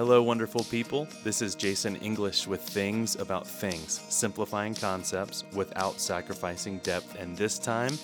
[0.00, 1.06] Hello, wonderful people.
[1.24, 7.16] This is Jason English with Things About Things, simplifying concepts without sacrificing depth.
[7.16, 7.98] And this time,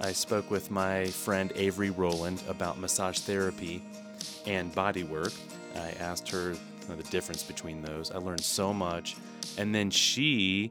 [0.00, 3.82] I spoke with my friend Avery Rowland about massage therapy
[4.46, 5.32] and body work.
[5.74, 6.54] I asked her
[6.86, 8.12] the difference between those.
[8.12, 9.16] I learned so much.
[9.58, 10.70] And then she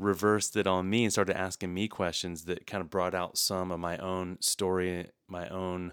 [0.00, 3.70] reversed it on me and started asking me questions that kind of brought out some
[3.70, 5.92] of my own story, my own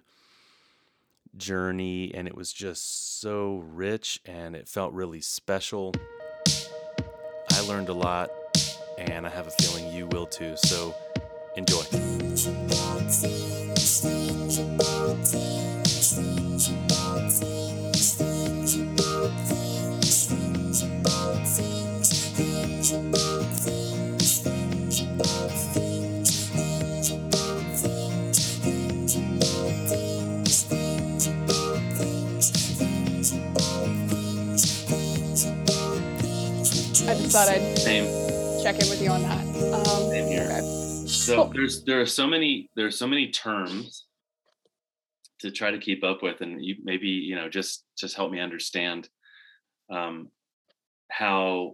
[1.38, 2.14] journey.
[2.14, 5.94] And it was just so rich and it felt really special.
[7.52, 8.30] I learned a lot
[8.98, 10.55] and I have a feeling you will too.
[10.58, 10.96] So
[11.55, 11.84] enjoy.
[37.38, 38.05] Thought I'd Same.
[38.63, 39.46] check in with you on that.
[39.71, 40.41] Um, Same here.
[40.52, 41.07] okay.
[41.07, 41.52] So Cool.
[41.54, 44.07] there's there are so many there are so many terms
[45.41, 48.40] to try to keep up with, and you maybe you know just just help me
[48.40, 49.07] understand
[49.94, 50.29] um,
[51.12, 51.74] how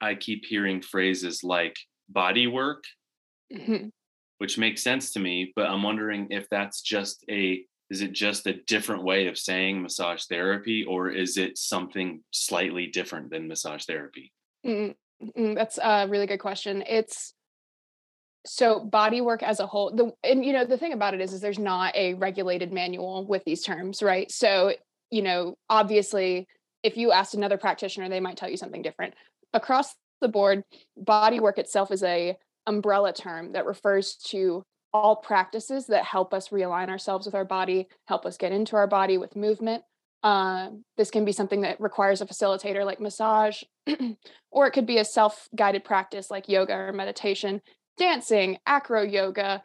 [0.00, 1.76] I keep hearing phrases like
[2.08, 2.82] body work,
[3.52, 3.90] Mhm.
[4.38, 8.44] which makes sense to me, but I'm wondering if that's just a is it just
[8.48, 13.84] a different way of saying massage therapy, or is it something slightly different than massage
[13.84, 14.32] therapy?
[14.66, 16.82] Mm, mm, That's a really good question.
[16.88, 17.34] It's
[18.44, 19.94] so body work as a whole.
[19.94, 23.24] The and you know the thing about it is is there's not a regulated manual
[23.28, 24.28] with these terms, right?
[24.28, 24.72] So
[25.12, 26.48] you know obviously
[26.82, 29.14] if you asked another practitioner, they might tell you something different.
[29.52, 30.64] Across the board,
[30.96, 32.36] body work itself is a
[32.66, 34.64] umbrella term that refers to
[34.94, 38.86] all practices that help us realign ourselves with our body, help us get into our
[38.86, 39.82] body with movement.
[40.22, 43.64] Um, this can be something that requires a facilitator like massage,
[44.52, 47.60] or it could be a self-guided practice like yoga or meditation,
[47.98, 49.62] dancing, acro yoga,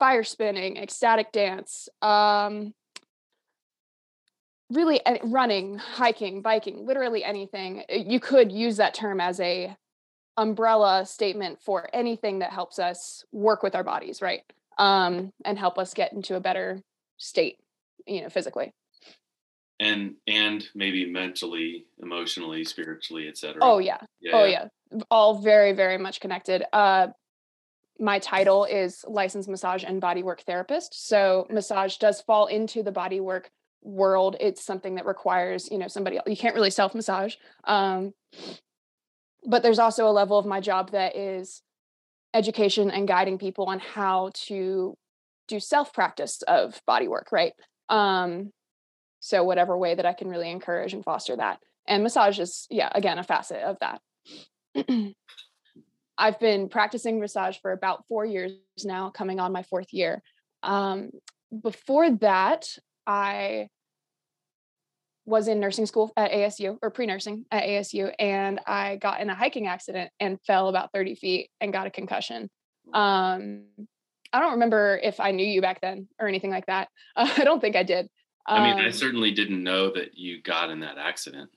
[0.00, 2.74] fire spinning, ecstatic dance, um,
[4.68, 7.84] really running, hiking, biking, literally anything.
[7.90, 9.76] Uh, You could use that term as a
[10.36, 14.42] umbrella statement for anything that helps us work with our bodies, right?
[14.78, 16.82] Um, and help us get into a better
[17.16, 17.58] state,
[18.06, 18.72] you know, physically.
[19.78, 23.58] And and maybe mentally, emotionally, spiritually, etc.
[23.60, 23.98] Oh yeah.
[24.32, 24.68] oh yeah
[25.10, 27.08] all very very much connected uh
[27.98, 33.46] my title is licensed massage and bodywork therapist so massage does fall into the bodywork
[33.82, 38.12] world it's something that requires you know somebody you can't really self massage um
[39.46, 41.62] but there's also a level of my job that is
[42.34, 44.96] education and guiding people on how to
[45.48, 47.52] do self practice of bodywork right?
[47.88, 48.50] Um
[49.20, 51.58] so whatever way that i can really encourage and foster that.
[51.88, 54.00] And massage is yeah again a facet of that.
[56.18, 58.52] I've been practicing massage for about four years
[58.84, 60.22] now, coming on my fourth year.
[60.62, 61.10] Um,
[61.62, 62.68] before that,
[63.06, 63.68] I
[65.26, 69.28] was in nursing school at ASU or pre nursing at ASU, and I got in
[69.28, 72.48] a hiking accident and fell about 30 feet and got a concussion.
[72.94, 73.64] Um,
[74.32, 76.88] I don't remember if I knew you back then or anything like that.
[77.16, 78.08] Uh, I don't think I did.
[78.46, 81.50] I mean, I Um, certainly didn't know that you got in that accident.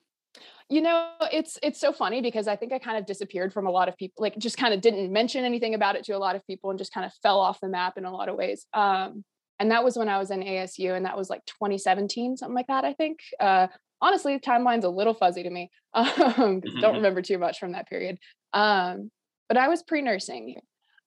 [0.72, 3.72] you know it's it's so funny because i think i kind of disappeared from a
[3.72, 6.36] lot of people like just kind of didn't mention anything about it to a lot
[6.36, 8.68] of people and just kind of fell off the map in a lot of ways
[8.74, 9.24] um
[9.60, 12.68] and that was when i was in asu and that was like 2017 something like
[12.68, 13.68] that i think uh
[14.02, 17.88] honestly the timeline's a little fuzzy to me um don't remember too much from that
[17.88, 18.18] period
[18.54, 19.12] um
[19.48, 20.56] but i was pre-nursing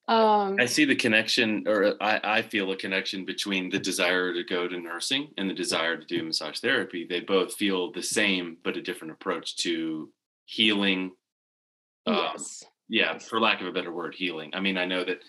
[0.09, 4.43] um I see the connection, or I, I feel a connection between the desire to
[4.43, 7.07] go to nursing and the desire to do massage therapy.
[7.09, 10.11] They both feel the same, but a different approach to
[10.45, 11.13] healing.
[12.05, 14.51] Um, yes Yeah, for lack of a better word, healing.
[14.55, 15.21] I mean, I know that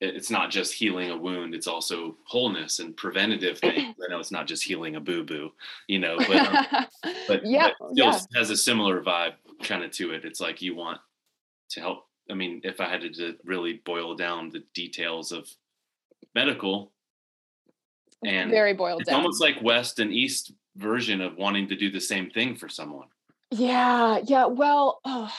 [0.00, 3.94] it's not just healing a wound; it's also wholeness and preventative things.
[4.04, 5.52] I know it's not just healing a boo boo,
[5.86, 6.86] you know, but um,
[7.28, 10.24] but yeah but yeah has a similar vibe kind of to it.
[10.24, 11.00] It's like you want
[11.70, 12.04] to help.
[12.30, 15.48] I mean, if I had to really boil down the details of
[16.34, 16.92] medical,
[18.24, 21.90] and very boiled it's down almost like West and East version of wanting to do
[21.90, 23.08] the same thing for someone.
[23.50, 24.46] Yeah, yeah.
[24.46, 25.32] Well, oh,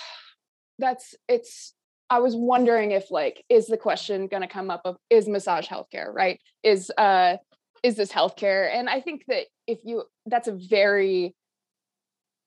[0.79, 1.73] that's it's.
[2.09, 5.67] I was wondering if like is the question going to come up of is massage
[5.67, 6.39] healthcare right?
[6.63, 7.37] Is uh
[7.83, 8.73] is this healthcare?
[8.73, 11.35] And I think that if you that's a very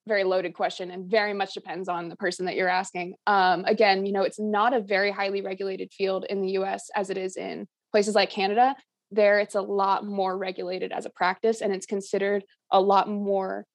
[0.08, 3.14] very loaded question and very much depends on the person that you're asking.
[3.26, 7.10] Um, again, you know, it's not a very highly regulated field in the US as
[7.10, 8.74] it is in places like Canada.
[9.12, 13.66] There, it's a lot more regulated as a practice and it's considered a lot more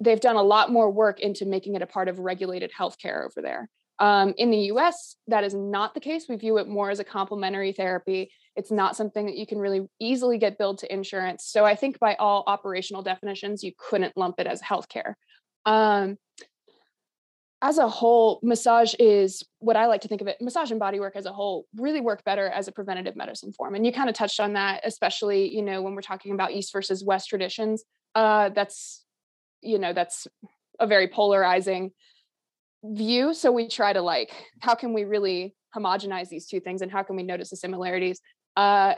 [0.00, 3.42] they've done a lot more work into making it a part of regulated healthcare over
[3.42, 3.68] there.
[3.98, 6.26] Um, in the US, that is not the case.
[6.28, 8.30] We view it more as a complementary therapy.
[8.56, 11.44] It's not something that you can really easily get billed to insurance.
[11.46, 15.14] So I think by all operational definitions, you couldn't lump it as healthcare.
[15.66, 16.18] Um,
[17.62, 20.36] as a whole, massage is what I like to think of it.
[20.40, 23.74] Massage and body work as a whole really work better as a preventative medicine form.
[23.74, 26.72] And you kind of touched on that, especially, you know, when we're talking about East
[26.72, 27.82] versus West traditions.
[28.14, 29.02] Uh, that's,
[29.62, 30.26] you know, that's
[30.78, 31.92] a very polarizing
[32.84, 33.32] view.
[33.34, 37.02] So we try to like, how can we really homogenize these two things and how
[37.02, 38.20] can we notice the similarities?
[38.56, 38.94] Uh,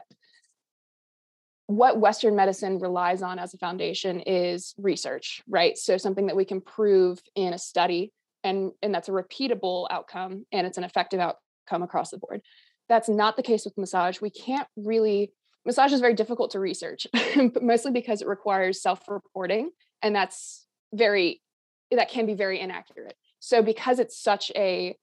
[1.67, 5.77] what Western medicine relies on as a foundation is research, right?
[5.77, 8.12] So something that we can prove in a study
[8.44, 12.41] and, and that's a repeatable outcome and it's an effective outcome across the board.
[12.89, 14.21] That's not the case with massage.
[14.21, 15.32] We can't really,
[15.65, 17.09] massage is very difficult to research,
[17.61, 19.71] mostly because it requires self-reporting
[20.03, 21.43] and that's very,
[21.91, 23.17] that can be very inaccurate.
[23.46, 24.96] So because it's such a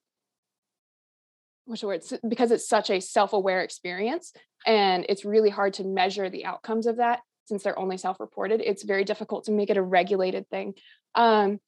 [1.63, 2.03] what's the word?
[2.27, 4.33] Because it's such a self-aware experience
[4.67, 8.59] and it's really hard to measure the outcomes of that since they're only self-reported.
[8.59, 10.73] It's very difficult to make it a regulated thing.
[11.15, 11.61] Um,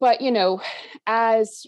[0.00, 0.62] but you know,
[1.06, 1.66] as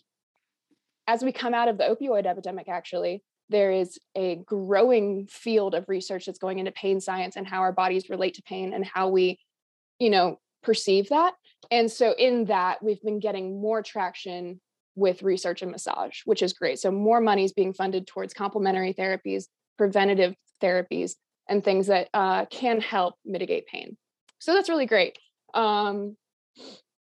[1.06, 5.86] as we come out of the opioid epidemic, actually, there is a growing field of
[5.86, 9.08] research that's going into pain science and how our bodies relate to pain and how
[9.08, 9.38] we,
[9.98, 11.34] you know, perceive that.
[11.70, 14.60] And so in that, we've been getting more traction
[14.94, 16.78] with research and massage, which is great.
[16.78, 19.44] So more money is being funded towards complementary therapies,
[19.76, 21.12] preventative therapies,
[21.48, 23.96] and things that uh, can help mitigate pain.
[24.38, 25.18] So that's really great.
[25.54, 26.16] Um,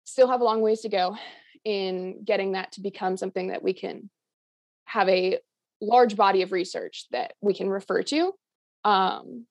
[0.05, 1.17] still have a long ways to go
[1.65, 4.11] in getting that to become something that we can
[4.85, 5.39] have a
[5.81, 8.33] large body of research that we can refer to.
[8.85, 9.47] Um,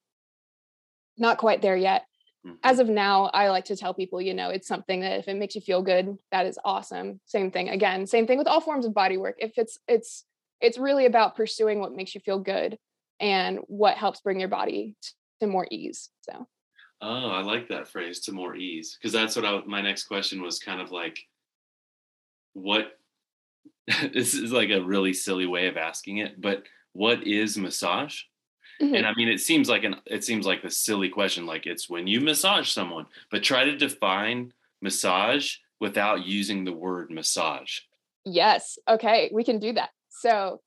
[1.17, 2.05] not quite there yet,
[2.45, 2.55] Mm-hmm.
[2.63, 5.37] As of now, I like to tell people, you know, it's something that if it
[5.37, 7.21] makes you feel good, that is awesome.
[7.25, 9.35] Same thing again, same thing with all forms of body work.
[9.39, 10.25] If it's it's
[10.59, 12.77] it's really about pursuing what makes you feel good
[13.19, 14.95] and what helps bring your body
[15.39, 16.09] to more ease.
[16.21, 16.47] So
[17.05, 20.41] Oh, I like that phrase to more ease because that's what I my next question
[20.41, 21.19] was kind of like
[22.53, 22.97] what
[24.13, 26.63] this is like a really silly way of asking it, but
[26.93, 28.21] what is massage?
[28.81, 28.95] Mm-hmm.
[28.95, 31.89] And I mean, it seems like an it seems like a silly question, like it's
[31.89, 37.79] when you massage someone, but try to define massage without using the word massage.
[38.25, 38.77] Yes.
[38.87, 39.89] Okay, we can do that.
[40.09, 40.61] So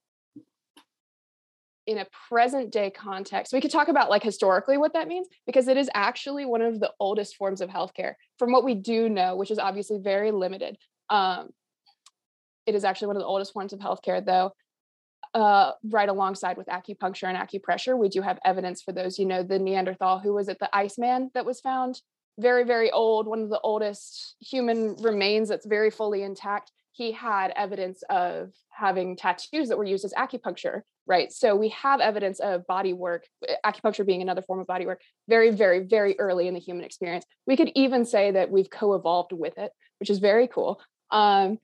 [1.87, 5.69] in a present day context, we could talk about like historically what that means because
[5.69, 8.15] it is actually one of the oldest forms of healthcare.
[8.39, 10.77] From what we do know, which is obviously very limited,
[11.11, 11.51] um,
[12.67, 14.53] it is actually one of the oldest forms of healthcare, though
[15.37, 19.19] uh, right alongside with acupuncture and acupressure, we do have evidence for those.
[19.19, 22.01] You know, the Neanderthal who was it, the Iceman that was found,
[22.39, 26.73] very, very old, one of the oldest human remains that's very fully intact.
[26.93, 31.31] He had evidence of having tattoos that were used as acupuncture, right?
[31.31, 33.27] So we have evidence of body work,
[33.65, 37.27] acupuncture being another form of body work, very, very, very early in the human experience.
[37.47, 39.71] We could even say that we've co evolved with it,
[40.01, 40.81] which is very cool.
[41.11, 41.59] Um,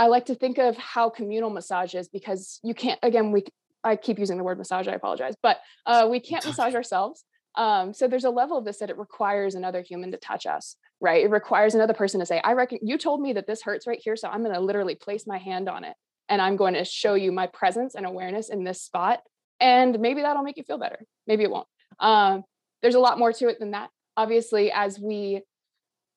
[0.00, 3.44] I like to think of how communal massage is because you can't, again, we,
[3.84, 7.22] I keep using the word massage, I apologize, but uh, we can't massage ourselves.
[7.54, 10.76] Um, so there's a level of this that it requires another human to touch us,
[11.02, 11.22] right?
[11.22, 14.00] It requires another person to say, I reckon you told me that this hurts right
[14.02, 14.16] here.
[14.16, 15.94] So I'm going to literally place my hand on it
[16.30, 19.20] and I'm going to show you my presence and awareness in this spot.
[19.60, 21.00] And maybe that'll make you feel better.
[21.26, 21.68] Maybe it won't.
[21.98, 22.44] Um,
[22.80, 23.90] there's a lot more to it than that.
[24.16, 25.42] Obviously, as we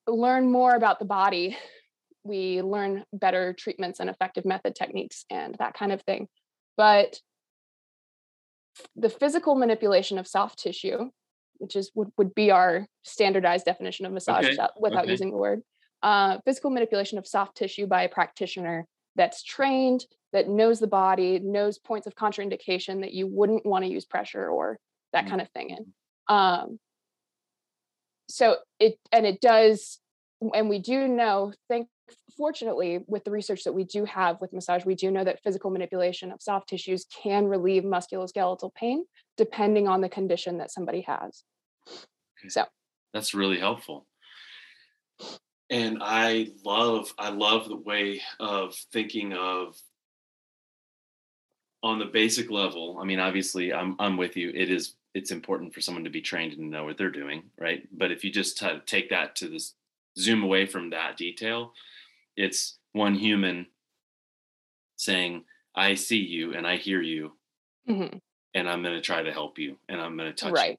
[0.08, 1.58] learn more about the body,
[2.24, 6.28] we learn better treatments and effective method techniques and that kind of thing.
[6.78, 7.20] But
[8.96, 11.10] the physical manipulation of soft tissue,
[11.58, 14.58] which is would, would be our standardized definition of massage okay.
[14.80, 15.12] without okay.
[15.12, 15.62] using the word,
[16.02, 21.40] uh, physical manipulation of soft tissue by a practitioner that's trained, that knows the body,
[21.40, 24.80] knows points of contraindication that you wouldn't want to use pressure or
[25.12, 25.30] that mm-hmm.
[25.30, 25.94] kind of thing in.
[26.28, 26.80] Um,
[28.28, 30.00] so it and it does,
[30.54, 31.88] and we do know, thank
[32.38, 35.70] fortunately, with the research that we do have with massage, we do know that physical
[35.70, 39.06] manipulation of soft tissues can relieve musculoskeletal pain
[39.38, 41.44] depending on the condition that somebody has.
[41.88, 42.50] Okay.
[42.50, 42.66] So
[43.14, 44.06] that's really helpful.
[45.70, 49.76] And I love, I love the way of thinking of
[51.84, 52.98] on the basic level.
[53.00, 54.52] I mean, obviously, I'm I'm with you.
[54.56, 57.88] It is it's important for someone to be trained and know what they're doing, right?
[57.92, 59.76] But if you just t- take that to this
[60.18, 61.74] zoom away from that detail,
[62.36, 63.68] it's one human
[64.98, 65.44] saying,
[65.76, 67.34] I see you and I hear you.
[67.90, 68.18] Mm-hmm.
[68.56, 70.72] And I'm going to try to help you and I'm going to touch right.
[70.72, 70.78] you.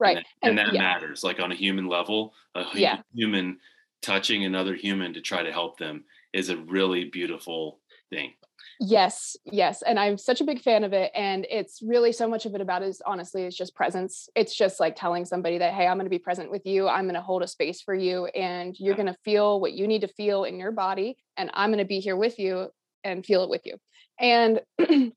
[0.00, 0.16] Right.
[0.16, 0.80] And that, and and that yeah.
[0.80, 1.22] matters.
[1.22, 2.98] Like on a human level, a yeah.
[3.14, 3.58] human
[4.02, 7.78] touching another human to try to help them is a really beautiful
[8.12, 8.32] thing.
[8.80, 9.82] Yes, yes.
[9.82, 11.12] And I'm such a big fan of it.
[11.14, 14.28] And it's really so much of it about is honestly, it's just presence.
[14.34, 16.88] It's just like telling somebody that, hey, I'm going to be present with you.
[16.88, 19.86] I'm going to hold a space for you and you're going to feel what you
[19.86, 21.16] need to feel in your body.
[21.36, 22.70] And I'm going to be here with you
[23.04, 23.76] and feel it with you.
[24.18, 25.12] And, you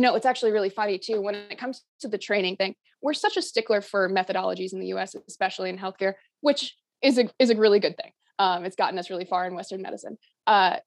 [0.00, 2.74] know, it's actually really funny too when it comes to the training thing.
[3.02, 7.30] We're such a stickler for methodologies in the US, especially in healthcare, which is a,
[7.38, 8.12] is a really good thing.
[8.40, 10.16] Um, it's gotten us really far in Western medicine.
[10.46, 10.78] Uh,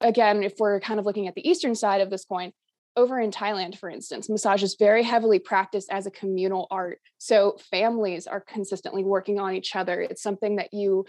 [0.00, 2.52] again, if we're kind of looking at the eastern side of this coin,
[2.96, 6.98] over in Thailand, for instance, massage is very heavily practiced as a communal art.
[7.18, 10.00] So families are consistently working on each other.
[10.00, 11.04] It's something that you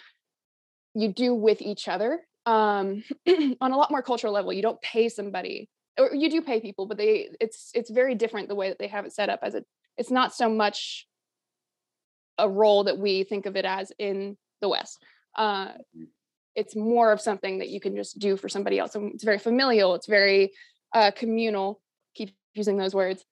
[0.94, 3.04] you do with each other um,
[3.62, 4.52] on a lot more cultural level.
[4.52, 8.50] You don't pay somebody, or you do pay people, but they it's it's very different
[8.50, 9.40] the way that they have it set up.
[9.42, 9.64] As a,
[9.98, 11.08] it's not so much
[12.38, 15.02] a role that we think of it as in the West.
[15.36, 16.08] Uh, mm
[16.58, 18.96] it's more of something that you can just do for somebody else.
[18.96, 19.94] And it's very familial.
[19.94, 20.54] It's very
[20.92, 21.80] uh, communal.
[22.16, 23.24] Keep using those words.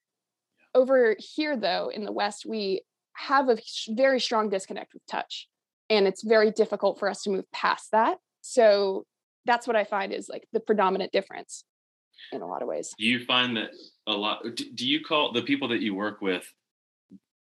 [0.76, 3.58] Over here, though, in the West, we have a
[3.90, 5.48] very strong disconnect with touch,
[5.90, 8.20] and it's very difficult for us to move past that.
[8.42, 9.06] So
[9.46, 11.64] that's what I find is like the predominant difference
[12.32, 12.94] in a lot of ways.
[12.98, 13.72] Do you find that
[14.06, 14.44] a lot?
[14.56, 16.46] Do you call the people that you work with?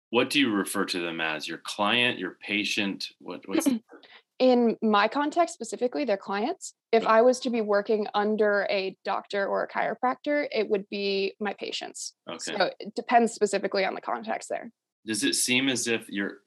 [0.10, 1.48] What do you refer to them as?
[1.48, 3.10] Your client, your patient?
[3.20, 3.68] What, what's
[4.39, 6.74] in my context specifically their clients.
[6.92, 11.36] If i was to be working under a doctor or a chiropractor it would be
[11.39, 12.13] my patients.
[12.30, 12.58] Okay.
[12.58, 14.72] so it depends specifically on the context there.
[15.06, 16.39] Does it seem as if your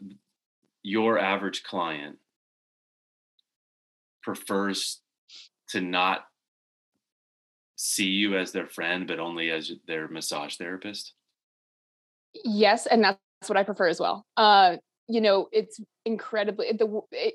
[0.83, 2.19] your average client
[4.23, 5.01] prefers
[5.71, 6.25] to not
[7.77, 11.15] see you as their friend but only as their massage therapist?
[12.45, 14.27] Yes and that's what i prefer as well.
[14.37, 14.77] Uh
[15.09, 17.35] you know it's incredibly the it,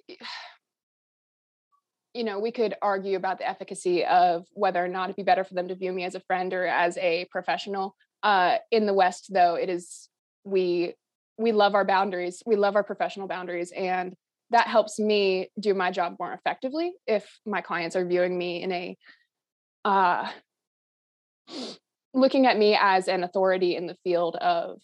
[2.14, 5.44] you know we could argue about the efficacy of whether or not it'd be better
[5.44, 7.96] for them to view me as a friend or as a professional.
[8.22, 10.08] Uh, in the west though it is
[10.46, 10.94] we
[11.38, 14.16] we love our boundaries we love our professional boundaries and
[14.52, 18.72] that helps me do my job more effectively if my clients are viewing me in
[18.72, 18.98] a
[19.84, 20.30] uh,
[22.14, 24.80] looking at me as an authority in the field of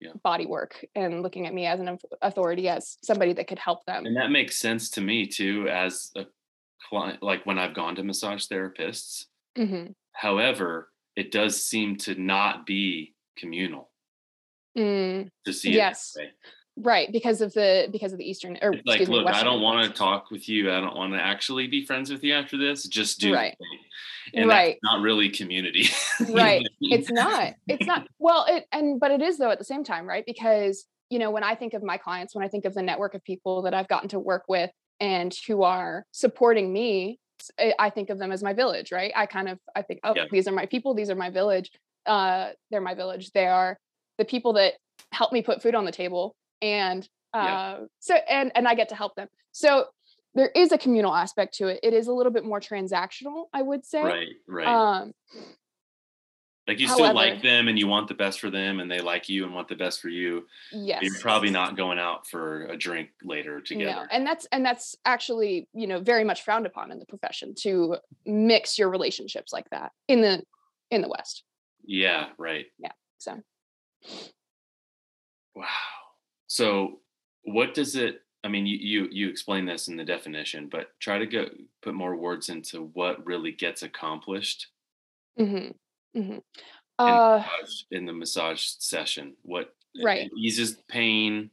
[0.00, 0.12] yeah.
[0.22, 4.06] body work and looking at me as an authority as somebody that could help them.
[4.06, 6.26] And that makes sense to me too, as a
[6.88, 9.26] client, like when I've gone to massage therapists.
[9.56, 9.92] Mm-hmm.
[10.12, 13.90] However, it does seem to not be communal.
[14.76, 15.28] Mm.
[15.46, 16.16] To see yes.
[16.76, 19.86] Right, because of the because of the Eastern or like, look, me, I don't want
[19.86, 20.72] to talk with you.
[20.72, 22.84] I don't want to actually be friends with you after this.
[22.84, 23.56] Just do right.
[24.32, 24.78] And right.
[24.82, 25.88] not really community.
[26.30, 26.64] right.
[26.80, 27.54] It's not.
[27.66, 28.06] It's not.
[28.18, 30.24] Well, it and but it is though at the same time, right?
[30.24, 33.14] Because you know, when I think of my clients, when I think of the network
[33.14, 37.18] of people that I've gotten to work with and who are supporting me,
[37.78, 39.12] I think of them as my village, right?
[39.14, 40.24] I kind of I think, oh, yeah.
[40.30, 41.70] these are my people, these are my village.
[42.06, 43.32] Uh, they're my village.
[43.32, 43.76] They are
[44.18, 44.74] the people that
[45.12, 47.78] help me put food on the table and uh, yeah.
[48.00, 49.28] so and and I get to help them.
[49.52, 49.86] So
[50.34, 51.80] there is a communal aspect to it.
[51.82, 54.02] It is a little bit more transactional, I would say.
[54.02, 54.66] Right, right.
[54.66, 55.12] Um,
[56.68, 59.00] like you however, still like them and you want the best for them and they
[59.00, 60.46] like you and want the best for you.
[60.70, 61.02] Yes.
[61.02, 64.02] You're probably not going out for a drink later together.
[64.02, 64.06] No.
[64.12, 67.96] And that's and that's actually, you know, very much frowned upon in the profession to
[68.24, 70.44] mix your relationships like that in the
[70.92, 71.42] in the West.
[71.84, 72.66] Yeah, right.
[72.78, 72.92] Yeah.
[73.18, 73.40] So
[75.56, 75.66] Wow.
[76.50, 76.98] So
[77.44, 81.18] what does it I mean, you, you you explain this in the definition, but try
[81.18, 81.46] to go
[81.82, 84.68] put more words into what really gets accomplished
[85.38, 86.18] mm-hmm.
[86.18, 86.38] Mm-hmm.
[86.98, 87.42] Uh,
[87.90, 89.34] in, the massage session.
[89.42, 91.50] What right eases pain,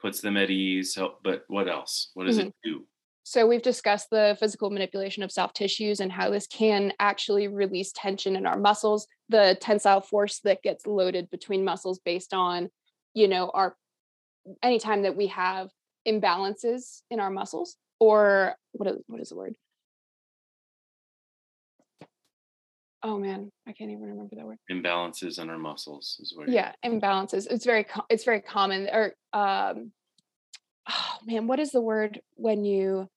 [0.00, 0.94] puts them at ease.
[0.94, 2.10] Help, but what else?
[2.14, 2.48] What does mm-hmm.
[2.48, 2.84] it do?
[3.22, 7.92] So we've discussed the physical manipulation of soft tissues and how this can actually release
[7.94, 12.70] tension in our muscles, the tensile force that gets loaded between muscles based on,
[13.14, 13.76] you know, our
[14.62, 15.70] anytime that we have
[16.06, 19.56] imbalances in our muscles or what is, what is the word?
[23.02, 24.58] Oh man i can't even remember that word.
[24.70, 27.46] Imbalances in our muscles is what yeah imbalances.
[27.50, 29.92] It's very it's very common or um
[30.88, 33.08] oh man what is the word when you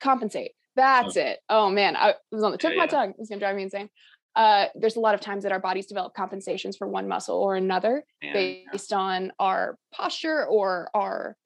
[0.00, 0.52] compensate?
[0.76, 1.20] That's oh.
[1.20, 1.38] it.
[1.48, 3.06] Oh man I, was on the tip yeah, of my yeah.
[3.06, 3.14] tongue.
[3.18, 3.90] It's gonna drive me insane
[4.36, 7.56] uh, there's a lot of times that our bodies develop compensations for one muscle or
[7.56, 8.34] another yeah.
[8.70, 11.36] based on our posture or our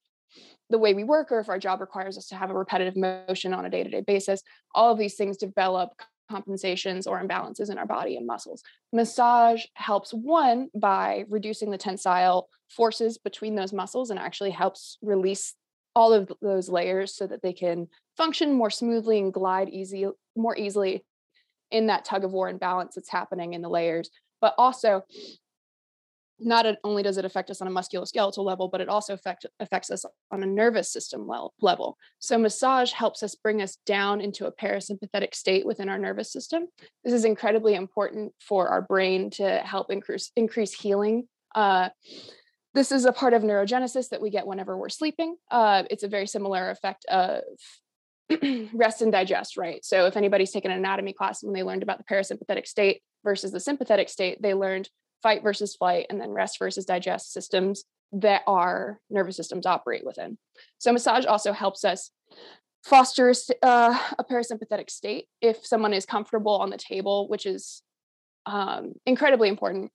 [0.71, 3.55] the way we work or if our job requires us to have a repetitive motion
[3.55, 4.43] on a day-to-day basis
[4.75, 5.91] all of these things develop
[6.31, 12.49] compensations or imbalances in our body and muscles massage helps one by reducing the tensile
[12.69, 15.55] forces between those muscles and actually helps release
[15.97, 20.07] all of those layers so that they can function more smoothly and glide easy
[20.37, 21.05] more easily
[21.71, 24.11] in that tug of war and balance that's happening in the layers
[24.41, 25.05] but also
[26.43, 29.91] not only does it affect us on a musculoskeletal level, but it also affect, affects
[29.91, 31.29] us on a nervous system
[31.61, 31.97] level.
[32.19, 36.67] So, massage helps us bring us down into a parasympathetic state within our nervous system.
[37.05, 41.29] This is incredibly important for our brain to help increase, increase healing.
[41.55, 41.91] Uh,
[42.73, 45.37] this is a part of neurogenesis that we get whenever we're sleeping.
[45.51, 47.43] Uh, it's a very similar effect of
[48.73, 49.85] rest and digest, right?
[49.85, 53.53] So, if anybody's taken an anatomy class when they learned about the parasympathetic state versus
[53.53, 54.89] the sympathetic state, they learned
[55.23, 60.39] fight versus flight, and then rest versus digest systems that our nervous systems operate within.
[60.79, 62.11] So, massage also helps us
[62.85, 63.33] foster
[63.63, 67.83] uh, a parasympathetic state if someone is comfortable on the table, which is
[68.47, 69.91] um, incredibly important.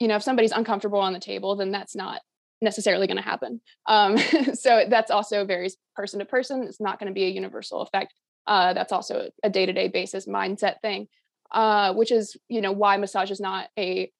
[0.00, 2.20] You know, if somebody's uncomfortable on the table, then that's not
[2.60, 3.60] necessarily going to happen.
[3.86, 4.18] Um,
[4.54, 6.62] so that's also varies person to person.
[6.64, 8.14] It's not going to be a universal effect.
[8.46, 11.08] Uh, that's also a day-to-day basis mindset thing,
[11.52, 14.10] uh, which is you know why massage is not a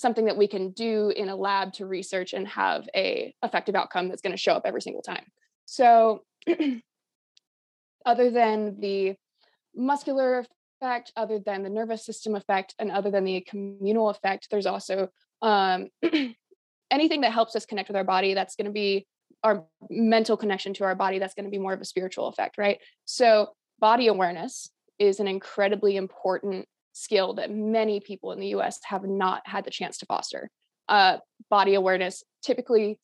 [0.00, 4.08] something that we can do in a lab to research and have a effective outcome
[4.08, 5.24] that's going to show up every single time
[5.66, 6.22] so
[8.06, 9.14] other than the
[9.76, 10.44] muscular
[10.82, 15.08] effect other than the nervous system effect and other than the communal effect there's also
[15.42, 15.88] um,
[16.90, 19.06] anything that helps us connect with our body that's going to be
[19.42, 22.58] our mental connection to our body that's going to be more of a spiritual effect
[22.58, 28.78] right so body awareness is an incredibly important skill that many people in the US
[28.84, 30.50] have not had the chance to foster.
[30.88, 31.18] Uh,
[31.48, 32.98] body awareness typically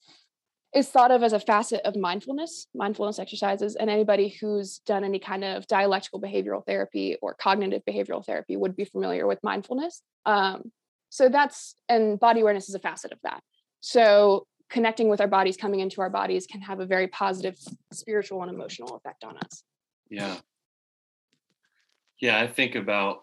[0.74, 5.18] is thought of as a facet of mindfulness, mindfulness exercises, and anybody who's done any
[5.18, 10.02] kind of dialectical behavioral therapy or cognitive behavioral therapy would be familiar with mindfulness.
[10.26, 10.70] Um,
[11.08, 13.40] so that's, and body awareness is a facet of that.
[13.80, 17.56] So connecting with our bodies, coming into our bodies can have a very positive
[17.92, 19.62] spiritual and emotional effect on us.
[20.10, 20.36] Yeah.
[22.20, 23.22] Yeah, I think about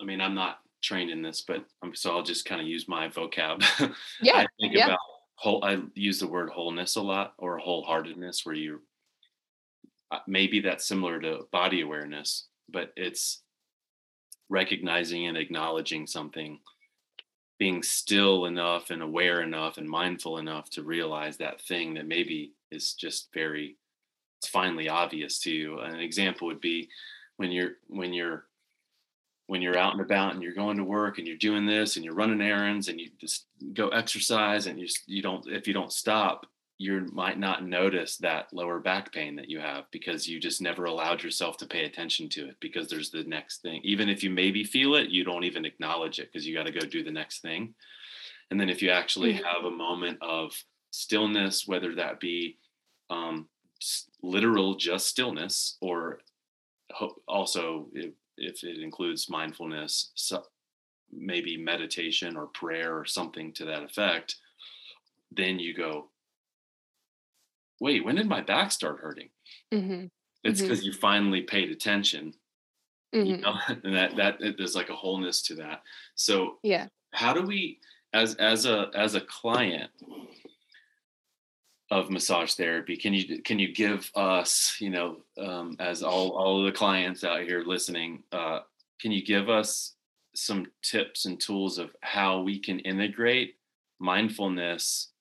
[0.00, 2.88] I mean, I'm not trained in this, but I'm, so I'll just kind of use
[2.88, 3.64] my vocab.
[4.20, 4.36] Yeah.
[4.36, 4.86] I think yeah.
[4.86, 4.98] about
[5.36, 8.82] whole, I use the word wholeness a lot or wholeheartedness where you,
[10.10, 13.42] uh, maybe that's similar to body awareness, but it's
[14.48, 16.60] recognizing and acknowledging something,
[17.58, 22.52] being still enough and aware enough and mindful enough to realize that thing that maybe
[22.70, 23.76] is just very,
[24.38, 25.80] it's finally obvious to you.
[25.80, 26.88] An example would be
[27.36, 28.46] when you're, when you're
[29.48, 32.04] when you're out and about and you're going to work and you're doing this and
[32.04, 35.92] you're running errands and you just go exercise and you you don't if you don't
[35.92, 36.46] stop
[36.78, 40.84] you might not notice that lower back pain that you have because you just never
[40.84, 44.30] allowed yourself to pay attention to it because there's the next thing even if you
[44.30, 47.10] maybe feel it you don't even acknowledge it because you got to go do the
[47.10, 47.74] next thing
[48.50, 49.44] and then if you actually mm-hmm.
[49.44, 50.52] have a moment of
[50.90, 52.58] stillness whether that be
[53.08, 53.48] um,
[54.22, 56.20] literal just stillness or
[57.26, 57.88] also
[58.36, 60.42] if it includes mindfulness, so
[61.12, 64.36] maybe meditation or prayer or something to that effect,
[65.30, 66.10] then you go,
[67.80, 69.28] wait, when did my back start hurting?
[69.72, 70.06] Mm-hmm.
[70.44, 70.86] It's because mm-hmm.
[70.86, 72.32] you finally paid attention.
[73.14, 73.26] Mm-hmm.
[73.26, 73.54] You know?
[73.84, 75.82] and that that there's like a wholeness to that.
[76.14, 77.80] So yeah, how do we
[78.12, 79.90] as as a as a client
[81.90, 86.60] of massage therapy can you can you give us you know um, as all all
[86.60, 88.60] of the clients out here listening uh,
[89.00, 89.94] can you give us
[90.34, 93.54] some tips and tools of how we can integrate
[94.00, 95.12] mindfulness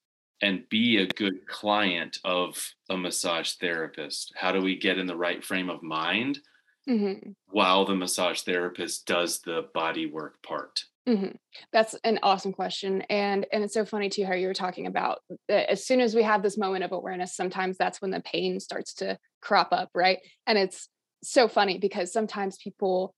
[0.45, 5.15] and be a good client of a massage therapist how do we get in the
[5.15, 6.39] right frame of mind
[6.87, 7.31] mm-hmm.
[7.47, 11.35] while the massage therapist does the body work part Mm-hmm.
[11.71, 15.19] That's an awesome question, and and it's so funny too how you were talking about
[15.47, 18.59] that as soon as we have this moment of awareness, sometimes that's when the pain
[18.59, 20.17] starts to crop up, right?
[20.47, 20.89] And it's
[21.21, 23.13] so funny because sometimes people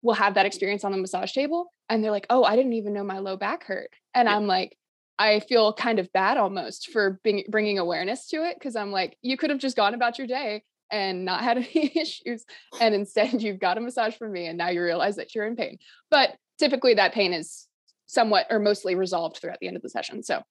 [0.00, 2.94] will have that experience on the massage table, and they're like, "Oh, I didn't even
[2.94, 4.34] know my low back hurt," and yeah.
[4.34, 4.74] I'm like,
[5.18, 9.16] I feel kind of bad almost for being, bringing awareness to it because I'm like,
[9.22, 12.44] you could have just gone about your day and not had any issues
[12.80, 15.56] and instead you've got a massage from me and now you realize that you're in
[15.56, 15.78] pain
[16.10, 17.66] but typically that pain is
[18.06, 20.22] somewhat or mostly resolved throughout the end of the session.
[20.22, 20.42] So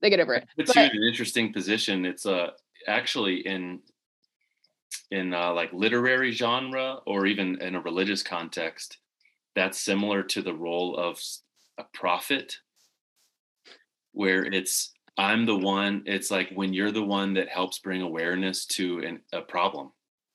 [0.00, 0.46] they get over it.
[0.56, 2.06] It's but, an interesting position.
[2.06, 2.50] It's uh
[2.86, 3.80] actually in
[5.10, 8.98] in uh, like literary genre or even in a religious context,
[9.54, 11.20] that's similar to the role of
[11.78, 12.56] a prophet,
[14.12, 16.02] where it's I'm the one.
[16.06, 19.92] It's like when you're the one that helps bring awareness to an, a problem.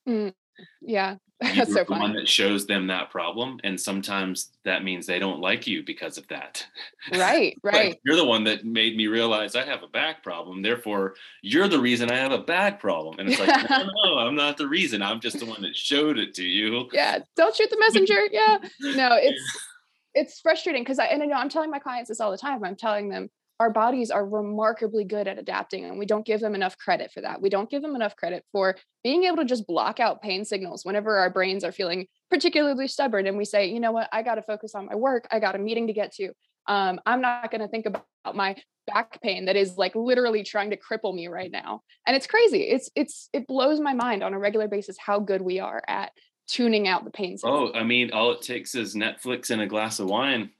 [0.08, 0.34] Mm,
[0.82, 1.16] yeah.
[1.42, 2.00] That's so the funny.
[2.02, 6.18] one that shows them that problem, and sometimes that means they don't like you because
[6.18, 6.66] of that.
[7.12, 8.00] Right, Like, right.
[8.06, 10.62] you're the one that made me realize I have a back problem.
[10.62, 13.20] Therefore, you're the reason I have a back problem.
[13.20, 15.02] And it's like, no, no, I'm not the reason.
[15.02, 16.88] I'm just the one that showed it to you.
[16.94, 19.60] yeah don't shoot the messenger yeah no it's
[20.14, 22.64] it's frustrating because i and i know i'm telling my clients this all the time
[22.64, 26.56] i'm telling them our bodies are remarkably good at adapting and we don't give them
[26.56, 27.41] enough credit for that.
[27.41, 30.84] We don't give them enough credit for being able to just block out pain signals
[30.84, 34.10] whenever our brains are feeling particularly stubborn and we say you know what?
[34.12, 35.28] I got to focus on my work.
[35.32, 36.32] I got a meeting to get to.
[36.68, 38.56] Um, i'm not going to think about my
[38.88, 41.82] back pain that is like literally trying to cripple me right now.
[42.06, 42.63] And it's crazy.
[42.63, 46.12] It's it's it blows my mind on a regular basis how good we are at
[46.48, 47.72] tuning out the pain signals.
[47.74, 50.52] Oh, I mean, all it takes is Netflix and a glass of wine,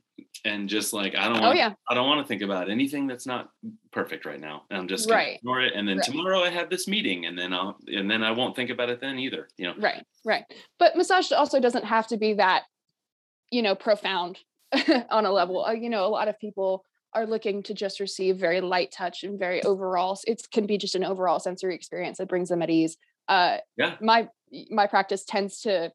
[0.46, 3.08] and just like I don't Oh, want, yeah I don't want to think about anything
[3.08, 3.50] that's not
[3.92, 4.64] perfect right now.
[4.70, 5.38] And I'm just gonna Right.
[5.38, 5.74] ignore it.
[5.74, 6.06] And then Right.
[6.06, 9.02] tomorrow I have this meeting, and then I'll and then I won't think about it
[9.02, 9.48] then either.
[9.58, 9.76] You know.
[9.78, 10.44] right right
[10.80, 12.64] but massage also doesn't have to be that
[13.52, 14.40] you know profound
[15.10, 18.38] on a level Uh, you know a lot of people are looking to just receive
[18.38, 22.28] very light touch and very overall it can be just an overall sensory experience that
[22.30, 22.98] brings them at ease
[23.30, 23.96] uh Yeah.
[24.02, 24.28] my
[24.70, 25.92] my practice tends to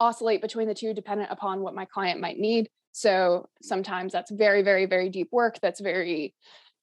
[0.00, 4.62] oscillate between the two dependent upon what my client might need so sometimes that's very
[4.62, 6.34] very very deep work that's very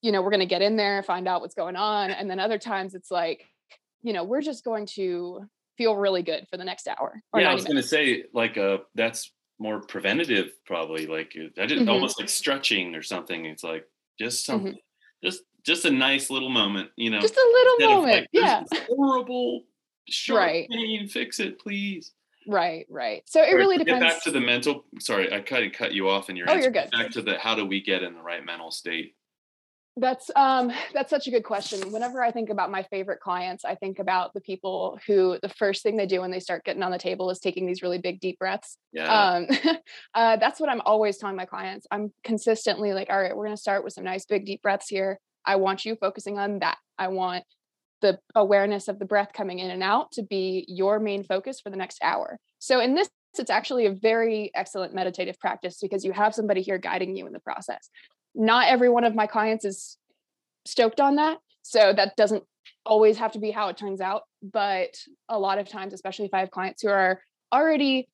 [0.03, 2.39] you know we're going to get in there find out what's going on and then
[2.39, 3.45] other times it's like
[4.03, 5.41] you know we're just going to
[5.75, 8.77] feel really good for the next hour or yeah, I was gonna say like uh
[8.93, 11.07] that's more preventative probably.
[11.07, 11.89] Like uh, I did Mhm.
[11.89, 13.45] almost like stretching or something.
[13.45, 13.87] It's like
[14.19, 14.65] just Mm-hmm.
[14.65, 14.79] something,
[15.23, 16.91] just just a nice little moment.
[16.95, 17.21] You know.
[17.21, 19.63] just a little moment like, yeah horrible
[20.09, 20.69] sharp Right.
[20.69, 21.07] pain.
[21.07, 22.13] Fix it, please.
[22.47, 24.85] Right right so it really Get depends back to the mental.
[24.99, 26.63] Sorry, I kind of cut you off in your Oh, answer.
[26.63, 26.91] you're good.
[26.91, 29.15] Back to the how do we get in the right mental state?
[29.95, 31.91] That's um that's such a good question.
[31.91, 35.83] Whenever I think about my favorite clients, I think about the people who the first
[35.83, 38.19] thing they do when they start getting on the table is taking these really big
[38.19, 38.77] deep breaths.
[38.91, 39.11] Yeah.
[39.11, 39.47] Um
[40.13, 41.85] uh that's what I'm always telling my clients.
[41.91, 44.87] I'm consistently like, all right, we're going to start with some nice big deep breaths
[44.89, 45.19] here.
[45.45, 46.77] I want you focusing on that.
[46.97, 47.43] I want
[48.03, 51.71] the awareness of the breath coming in and out to be your main focus for
[51.71, 52.37] the next hour.
[52.59, 56.77] So in this it's actually a very excellent meditative practice because you have somebody here
[56.77, 57.89] guiding you in the process
[58.35, 59.97] not every one of my clients is
[60.65, 61.37] stoked on that.
[61.61, 62.43] So that doesn't
[62.85, 64.23] always have to be how it turns out.
[64.41, 64.97] But
[65.29, 68.09] a lot of times, especially if I have clients who are already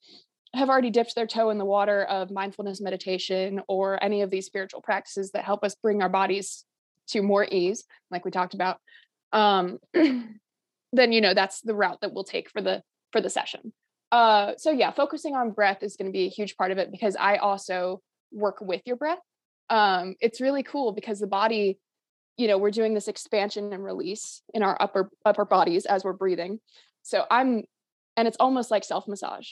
[0.55, 4.47] have already dipped their toe in the water of mindfulness meditation or any of these
[4.47, 6.65] spiritual practices that help us bring our bodies
[7.07, 8.79] to more ease, like we talked about,
[9.31, 13.73] um, then you know that's the route that we'll take for the for the session.
[14.11, 16.91] Uh, so yeah, focusing on breath is going to be a huge part of it
[16.91, 19.19] because I also work with your breath.
[19.69, 21.79] Um, it's really cool because the body
[22.37, 26.13] you know we're doing this expansion and release in our upper upper bodies as we're
[26.13, 26.59] breathing.
[27.03, 27.63] So i'm
[28.17, 29.51] and it's almost like self massage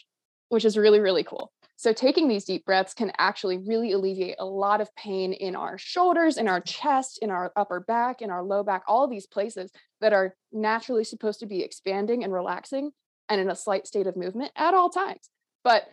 [0.49, 4.45] which is really really cool so taking these deep breaths can actually really alleviate a
[4.45, 8.43] lot of pain in our shoulders in our chest in our upper back in our
[8.43, 12.91] low back all these places that are naturally supposed to be expanding and relaxing
[13.29, 15.29] and in a slight state of movement at all times.
[15.63, 15.85] But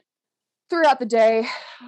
[0.70, 1.46] throughout the day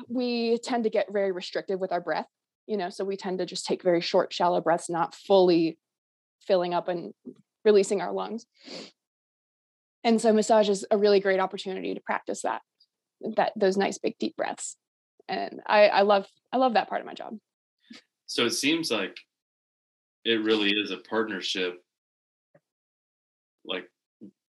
[0.09, 2.27] we tend to get very restrictive with our breath
[2.67, 5.79] you know so we tend to just take very short shallow breaths not fully
[6.47, 7.13] filling up and
[7.65, 8.47] releasing our lungs.
[10.05, 12.63] And so massage is a really great opportunity to practice that
[13.37, 14.77] that those nice big deep breaths
[15.29, 17.39] and i i love i love that part of my job
[18.27, 19.17] So it seems like
[20.25, 21.81] it really is a partnership.
[23.65, 23.89] Like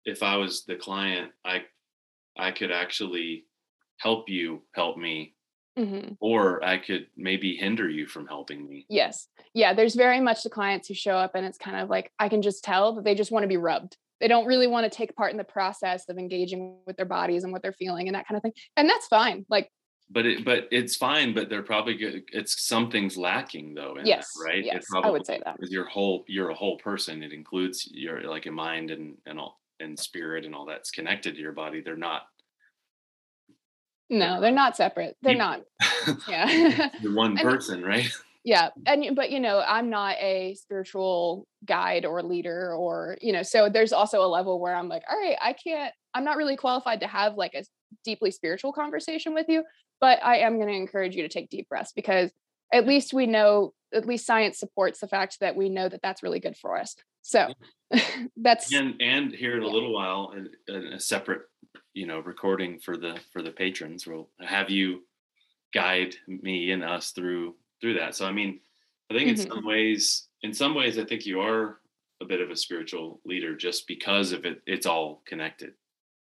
[0.06, 1.64] if I was the client, I
[2.38, 3.46] I could actually
[3.98, 5.34] help you help me,
[5.78, 6.18] Mhm.
[6.20, 8.86] or I could maybe hinder you from helping me.
[8.90, 12.12] yes yeah there's very much the clients who show up and it's kind of like
[12.20, 14.90] i can just tell that they just want to be rubbed they don't really want
[14.90, 18.08] to take part in the process of engaging with their bodies and what they're feeling
[18.08, 19.70] and that kind of thing and that's fine like
[20.10, 21.34] But it but it's fine.
[21.34, 22.24] But they're probably good.
[22.32, 23.96] It's something's lacking though.
[24.04, 24.64] Yes that, right?
[24.64, 27.24] yes It i would say that because your whole you're a whole person.
[27.24, 31.36] It includes your like a mind and and all and spirit and all that's connected
[31.36, 31.82] to your body.
[31.82, 32.24] They're not.
[34.10, 35.62] no they're not separate they're not
[36.28, 38.12] yeah You're one person, right?
[38.44, 43.44] Yeah and but you know i'm not a spiritual guide or leader or you know
[43.44, 46.58] so there's also a level where i'm like all right i can't i'm not really
[46.58, 47.64] qualified to have like a
[48.04, 49.64] deeply spiritual conversation with you
[50.02, 52.32] but i am going to encourage you to take deep breaths because
[52.74, 56.24] at least we know at least science supports the fact that we know that that's
[56.24, 56.96] really good for us.
[57.22, 57.54] So
[58.38, 61.44] that's and and here in a little while in, in a separate
[61.94, 65.04] you know recording for the for the patrons we'll have you
[65.74, 68.60] guide me and us through through that so i mean
[69.12, 69.48] i think in Mhm.
[69.50, 71.82] some ways in some ways i think you are
[72.22, 75.74] a bit of a spiritual leader just because of it it's all connected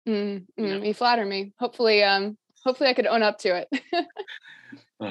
[0.08, 1.54] Mm, mm, you flatter me.
[1.60, 3.82] Hopefully, um, hopefully I could own up to it.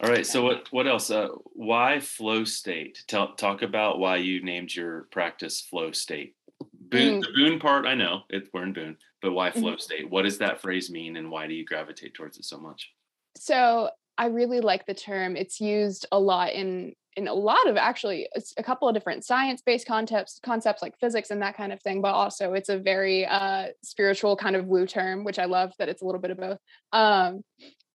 [0.00, 0.26] All right.
[0.26, 1.10] So what what else?
[1.10, 3.02] Uh, why flow state?
[3.08, 6.36] Tell, talk about why you named your practice flow state.
[6.72, 7.22] Boone, mm.
[7.22, 9.78] The Boone part, I know it's we're in Boone, but why flow mm-hmm.
[9.80, 10.10] state?
[10.10, 12.92] What does that phrase mean, and why do you gravitate towards it so much?
[13.36, 15.36] So I really like the term.
[15.36, 19.86] It's used a lot in in a lot of actually a couple of different science-based
[19.88, 23.66] concepts concepts like physics and that kind of thing but also it's a very uh,
[23.82, 26.58] spiritual kind of woo term which i love that it's a little bit of both
[26.92, 27.42] um,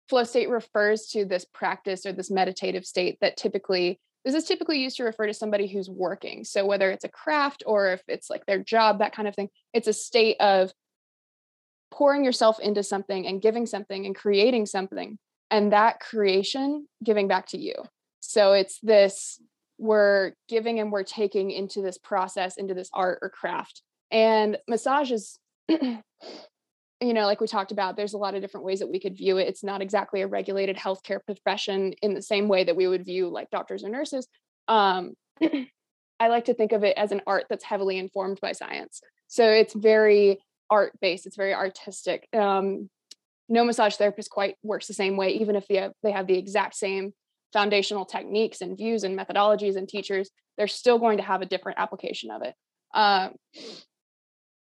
[0.07, 4.79] flow state refers to this practice or this meditative state that typically this is typically
[4.79, 8.29] used to refer to somebody who's working so whether it's a craft or if it's
[8.29, 10.71] like their job that kind of thing it's a state of
[11.91, 15.17] pouring yourself into something and giving something and creating something
[15.51, 17.73] and that creation giving back to you
[18.19, 19.39] so it's this
[19.79, 23.81] we're giving and we're taking into this process, into this art or craft.
[24.11, 26.03] And massage is, you
[27.01, 29.37] know, like we talked about, there's a lot of different ways that we could view
[29.37, 29.47] it.
[29.47, 33.29] It's not exactly a regulated healthcare profession in the same way that we would view
[33.29, 34.27] like doctors or nurses.
[34.67, 35.13] Um,
[36.19, 38.99] I like to think of it as an art that's heavily informed by science.
[39.27, 42.27] So it's very art based, it's very artistic.
[42.33, 42.89] Um,
[43.49, 46.37] no massage therapist quite works the same way, even if they have, they have the
[46.37, 47.13] exact same
[47.51, 51.79] foundational techniques and views and methodologies and teachers, they're still going to have a different
[51.79, 52.53] application of it.
[52.93, 53.35] Um,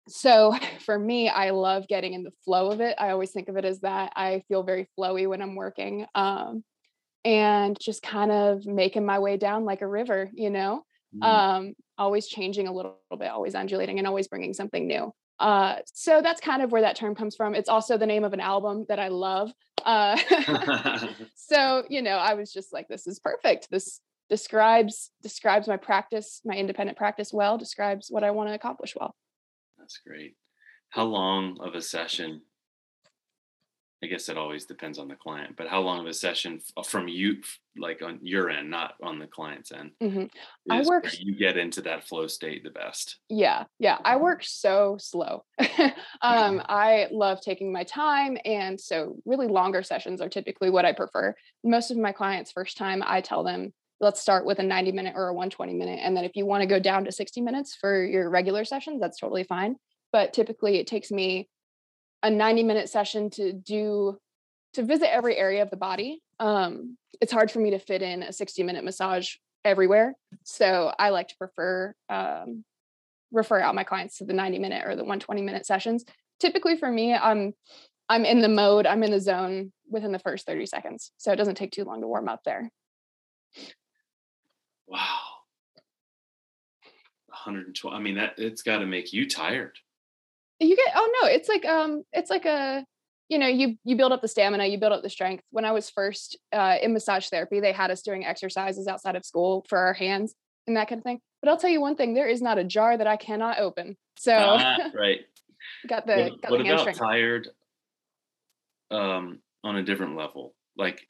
[0.08, 0.56] so
[0.86, 2.96] for me, I love getting in the flow of it.
[3.00, 4.14] I always think of it as that.
[4.16, 6.64] I feel very flowy when I'm working um,
[7.26, 10.84] and just kind of making my way down like a river, you know,
[11.16, 11.24] mm.
[11.26, 15.12] um, always changing a little bit, always undulating and always bringing something new.
[15.40, 17.56] Uh, so that's kind of where that term comes from.
[17.56, 19.52] It's also the name of an album that I love.
[19.86, 20.18] Uh,
[21.36, 23.70] so you know, I was just like, this is perfect.
[23.72, 27.58] This describes describes my practice, my independent practice well.
[27.58, 29.16] Describes what I want to accomplish well.
[29.78, 30.36] That's great.
[30.90, 32.42] How long of a session
[34.02, 36.84] I guess it always depends on the client, but how long of a session uh,
[36.84, 37.42] from you,
[37.78, 40.26] like on your end, not on the client's end, mm-hmm.
[40.72, 41.08] I work.
[41.20, 43.18] You get into that flow state the best.
[43.28, 43.98] Yeah, yeah.
[44.06, 45.44] I work so slow.
[46.22, 50.94] um, I love taking my time, and so really longer sessions are typically what I
[50.94, 51.36] prefer.
[51.66, 55.14] Most of my clients, first time, I tell them let's start with a 90 minute
[55.18, 57.76] or a 120 minute, and then if you want to go down to 60 minutes
[57.76, 59.76] for your regular sessions, that's totally fine.
[60.14, 61.50] But typically, it takes me
[62.24, 64.18] a 90 minute session to do
[64.74, 66.22] to visit every area of the body.
[66.40, 71.10] Um, it's hard for me to fit in a 60 minute massage everywhere so i
[71.10, 72.64] like to prefer um,
[73.32, 76.06] refer out my clients to the 90 minute or the 120 minute sessions.
[76.40, 77.54] Typically for me i'm
[78.08, 81.36] i'm in the mode i'm in the zone within the first 30 seconds so it
[81.36, 82.70] doesn't take too long to warm up there.
[84.88, 85.20] Wow.
[87.28, 89.78] 112 i mean that it's got to make you tired
[90.60, 92.86] you get oh no it's like um it's like a
[93.30, 95.44] you know you you build up the stamina you build up the strength.
[95.52, 99.26] When i was first uh, in massage therapy they had us doing exercises outside of
[99.26, 100.36] school for our hands
[100.68, 101.20] and that kind of thing.
[101.42, 103.98] But i'll tell you one thing there is not a jar that i cannot open.
[104.18, 105.22] So uh, right.
[105.88, 107.00] got the what, got what the about strength.
[107.00, 107.48] tired
[108.92, 110.56] um on a different level?
[110.78, 111.08] Like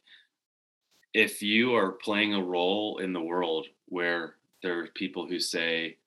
[1.13, 5.97] if you are playing a role in the world where there are people who say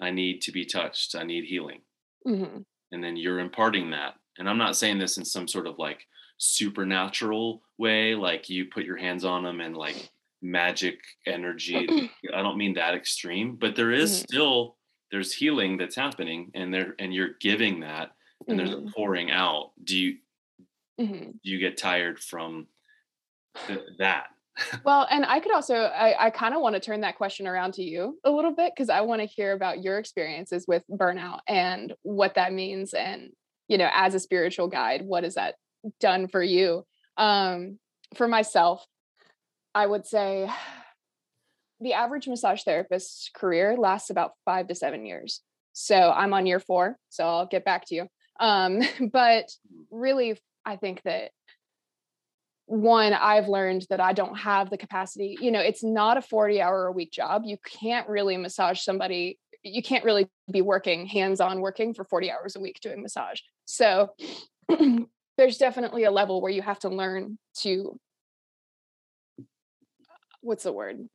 [0.00, 1.80] i need to be touched i need healing
[2.26, 2.60] mm-hmm
[2.92, 6.06] and then you're imparting that and i'm not saying this in some sort of like
[6.38, 10.10] supernatural way like you put your hands on them and like
[10.42, 14.24] magic energy i don't mean that extreme but there is mm-hmm.
[14.24, 14.76] still
[15.10, 18.12] there's healing that's happening and there and you're giving that
[18.48, 18.56] and mm-hmm.
[18.56, 18.90] there's a mm-hmm.
[18.90, 20.16] pouring out do you
[20.98, 21.30] mm-hmm.
[21.30, 22.66] do you get tired from
[23.66, 24.28] th- that
[24.84, 27.74] well, and I could also, I, I kind of want to turn that question around
[27.74, 31.40] to you a little bit because I want to hear about your experiences with burnout
[31.48, 32.94] and what that means.
[32.94, 33.30] And,
[33.68, 35.54] you know, as a spiritual guide, what has that
[36.00, 36.84] done for you?
[37.16, 37.78] Um,
[38.14, 38.84] for myself,
[39.74, 40.50] I would say
[41.80, 45.40] the average massage therapist's career lasts about five to seven years.
[45.72, 48.08] So I'm on year four, so I'll get back to you.
[48.38, 48.80] Um,
[49.12, 49.46] but
[49.90, 51.30] really, I think that
[52.70, 56.62] one i've learned that i don't have the capacity you know it's not a 40
[56.62, 61.40] hour a week job you can't really massage somebody you can't really be working hands
[61.40, 63.40] on working for 40 hours a week doing massage.
[63.66, 64.10] So
[65.36, 67.98] there's definitely a level where you have to learn to
[70.40, 71.08] what's the word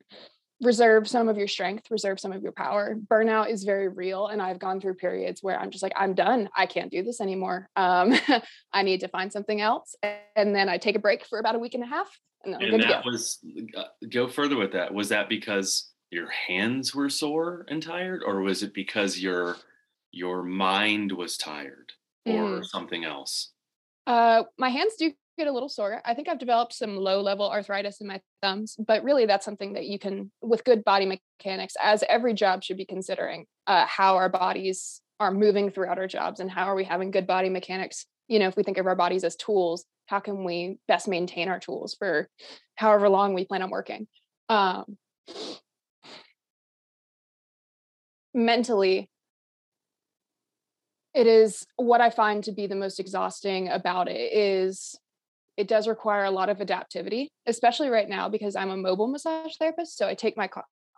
[0.62, 2.96] reserve some of your strength, reserve some of your power.
[3.10, 4.28] Burnout is very real.
[4.28, 6.48] And I've gone through periods where I'm just like, I'm done.
[6.56, 7.68] I can't do this anymore.
[7.76, 8.14] Um,
[8.72, 9.94] I need to find something else.
[10.34, 12.08] And then I take a break for about a week and a half.
[12.44, 13.10] And, then and that go.
[13.10, 13.38] was,
[13.76, 14.94] uh, go further with that.
[14.94, 19.56] Was that because your hands were sore and tired, or was it because your,
[20.12, 21.92] your mind was tired?
[22.26, 23.52] or something else?
[24.06, 26.00] Uh, my hands do get a little sore.
[26.04, 29.74] I think I've developed some low level arthritis in my thumbs, but really that's something
[29.74, 34.16] that you can, with good body mechanics, as every job should be considering uh, how
[34.16, 38.06] our bodies are moving throughout our jobs and how are we having good body mechanics.
[38.28, 41.48] You know, if we think of our bodies as tools, how can we best maintain
[41.48, 42.28] our tools for
[42.76, 44.06] however long we plan on working?
[44.48, 44.96] Um,
[48.34, 49.08] mentally,
[51.14, 54.98] it is what I find to be the most exhausting about it is
[55.56, 59.56] it does require a lot of adaptivity, especially right now because I'm a mobile massage
[59.58, 59.96] therapist.
[59.96, 60.48] So I take my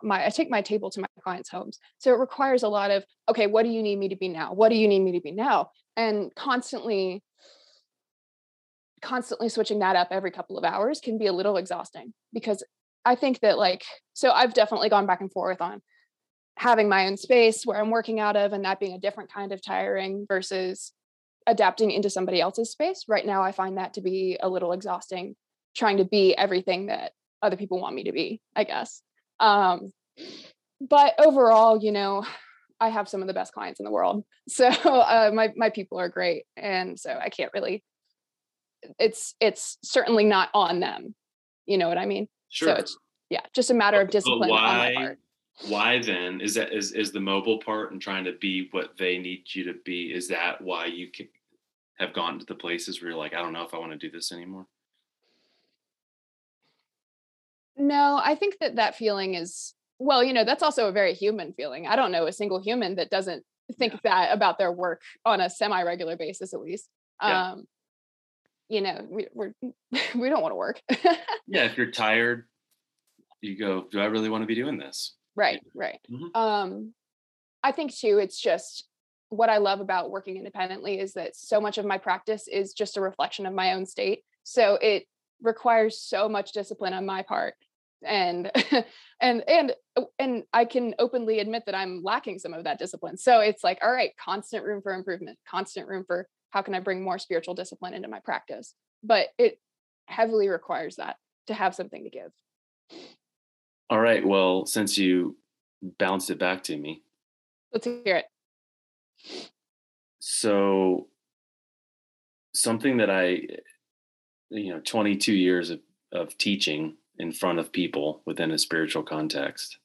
[0.01, 1.79] my I take my table to my clients' homes.
[1.97, 4.53] So it requires a lot of okay, what do you need me to be now?
[4.53, 5.71] What do you need me to be now?
[5.95, 7.23] And constantly
[9.01, 12.63] constantly switching that up every couple of hours can be a little exhausting because
[13.05, 15.81] I think that like so I've definitely gone back and forth on
[16.57, 19.53] having my own space where I'm working out of and that being a different kind
[19.53, 20.91] of tiring versus
[21.47, 23.05] adapting into somebody else's space.
[23.07, 25.35] Right now, I find that to be a little exhausting,
[25.75, 29.01] trying to be everything that other people want me to be, I guess.
[29.39, 29.91] Um,
[30.81, 32.25] but overall, you know,
[32.79, 34.23] I have some of the best clients in the world.
[34.49, 37.83] So uh, my my people are great, and so I can't really.
[38.97, 41.13] It's it's certainly not on them.
[41.67, 42.27] You know what I mean?
[42.49, 42.69] Sure.
[42.69, 42.97] So it's
[43.29, 45.19] yeah, just a matter of discipline on my part
[45.67, 49.17] why then is that is is the mobile part and trying to be what they
[49.17, 51.27] need you to be is that why you can,
[51.99, 53.97] have gone to the places where you're like i don't know if i want to
[53.97, 54.65] do this anymore
[57.75, 61.53] no i think that that feeling is well you know that's also a very human
[61.53, 61.85] feeling.
[61.85, 63.43] I don't know a single human that doesn't
[63.77, 63.99] think yeah.
[64.03, 66.87] that about their work on a semi-regular basis at least.
[67.21, 67.51] Yeah.
[67.51, 67.67] um
[68.69, 69.53] you know we, we're
[70.15, 70.81] we don't want to work.
[71.47, 72.47] Yeah if you're tired
[73.41, 75.99] you go do i really want to be doing this Right, right.
[76.11, 76.37] Mm-hmm.
[76.37, 76.93] Um,
[77.63, 78.85] I think too, it's just
[79.29, 82.97] what I love about working independently is that so much of my practice is just
[82.97, 84.23] a reflection of my own state.
[84.43, 85.05] So it
[85.41, 87.53] requires so much discipline on my part.
[88.05, 88.51] And
[89.21, 93.15] and and uh, and I can openly admit that I'm lacking some of that discipline.
[93.17, 96.81] So it's like, all right, constant room for improvement, constant room for how can I
[96.81, 98.73] bring more spiritual discipline into my practice.
[99.03, 99.59] But it
[100.07, 101.15] heavily requires that
[101.47, 102.31] to have something to give.
[103.89, 104.25] All right.
[104.25, 105.37] Well, since you
[105.97, 107.01] bounced it back to me,
[107.73, 108.25] let's hear it.
[110.19, 111.07] So,
[112.53, 113.41] something that I,
[114.49, 115.79] you know, 22 years of,
[116.11, 119.77] of teaching in front of people within a spiritual context.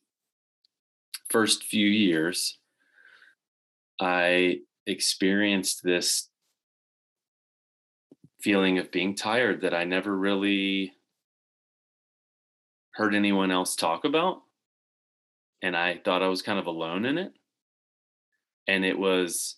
[1.31, 2.59] First few years,
[4.01, 6.29] I experienced this
[8.41, 10.93] feeling of being tired that I never really
[12.95, 14.43] heard anyone else talk about.
[15.63, 17.33] And I thought I was kind of alone in it.
[18.67, 19.57] And it was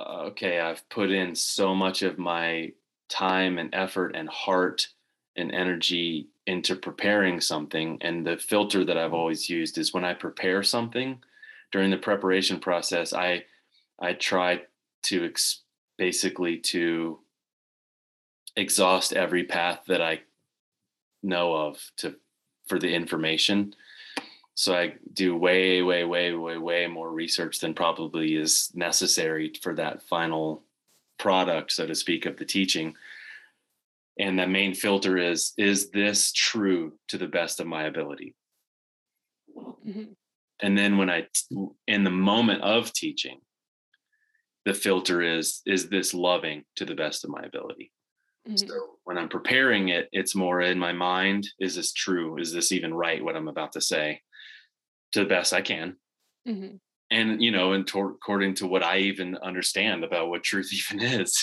[0.00, 2.72] uh, okay, I've put in so much of my
[3.08, 4.88] time and effort and heart
[5.36, 7.98] and energy into preparing something.
[8.00, 11.22] And the filter that I've always used is when I prepare something
[11.70, 13.44] during the preparation process, I
[14.00, 14.62] I try
[15.04, 15.62] to ex-
[15.98, 17.18] basically to
[18.56, 20.20] exhaust every path that I
[21.22, 22.16] know of to
[22.68, 23.74] for the information.
[24.54, 29.74] So I do way, way, way, way, way more research than probably is necessary for
[29.74, 30.64] that final
[31.18, 32.94] product, so to speak, of the teaching.
[34.18, 38.34] And the main filter is is this true to the best of my ability?
[39.56, 40.12] Mm-hmm.
[40.62, 41.26] And then when I,
[41.88, 43.40] in the moment of teaching,
[44.66, 47.92] the filter is is this loving to the best of my ability?
[48.48, 48.68] Mm-hmm.
[48.68, 51.46] So when I'm preparing it, it's more in my mind.
[51.58, 52.38] Is this true?
[52.38, 53.22] Is this even right?
[53.22, 54.22] What I'm about to say
[55.12, 55.96] to the best I can.
[56.48, 56.76] Mm-hmm.
[57.12, 61.04] And, you know, and to, according to what I even understand about what truth even
[61.04, 61.36] is.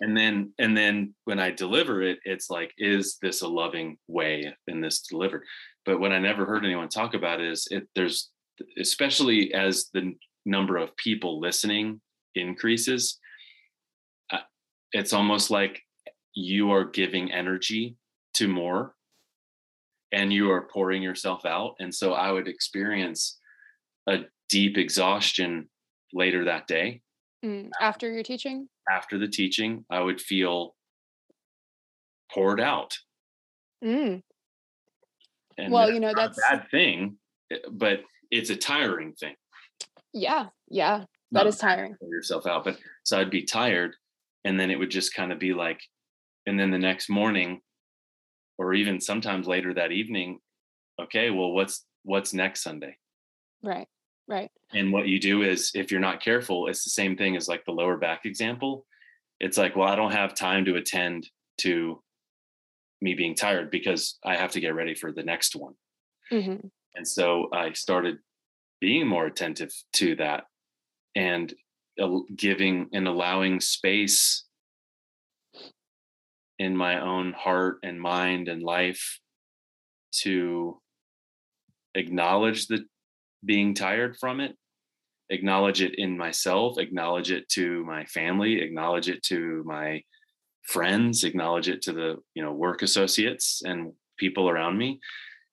[0.00, 4.54] And then, and then when I deliver it, it's like, is this a loving way
[4.66, 5.44] in this delivered?
[5.84, 8.30] But what I never heard anyone talk about is it, there's,
[8.78, 12.00] especially as the number of people listening
[12.34, 13.18] increases,
[14.30, 14.38] uh,
[14.92, 15.82] it's almost like
[16.34, 17.96] you are giving energy
[18.34, 18.94] to more
[20.12, 21.74] and you are pouring yourself out.
[21.78, 23.38] And so I would experience
[24.08, 25.68] a deep exhaustion
[26.12, 27.02] later that day.
[27.44, 28.68] Mm, after your teaching?
[28.90, 30.74] After the teaching, I would feel
[32.32, 32.96] poured out.
[33.84, 34.22] Mm.
[35.58, 37.16] And well, you know, that's a bad thing,
[37.52, 38.00] eh, but
[38.30, 39.34] it's a tiring thing.
[40.12, 40.46] Yeah.
[40.68, 41.04] Yeah.
[41.32, 41.96] That Not is tiring.
[42.02, 42.64] Yourself out.
[42.64, 43.94] But so I'd be tired.
[44.44, 45.80] And then it would just kind of be like,
[46.46, 47.60] and then the next morning
[48.58, 50.38] or even sometimes later that evening
[51.00, 52.96] okay well what's what's next sunday
[53.62, 53.88] right
[54.30, 54.50] Right.
[54.72, 57.64] And what you do is if you're not careful, it's the same thing as like
[57.64, 58.86] the lower back example.
[59.40, 61.28] It's like, well, I don't have time to attend
[61.58, 62.00] to
[63.00, 65.74] me being tired because I have to get ready for the next one.
[66.32, 66.68] Mm-hmm.
[66.94, 68.18] And so I started
[68.80, 70.44] being more attentive to that
[71.16, 71.52] and
[72.36, 74.44] giving and allowing space
[76.60, 79.18] in my own heart and mind and life
[80.12, 80.78] to
[81.94, 82.84] acknowledge the
[83.42, 84.54] being tired from it
[85.30, 90.02] acknowledge it in myself acknowledge it to my family acknowledge it to my
[90.62, 95.00] friends acknowledge it to the you know work associates and people around me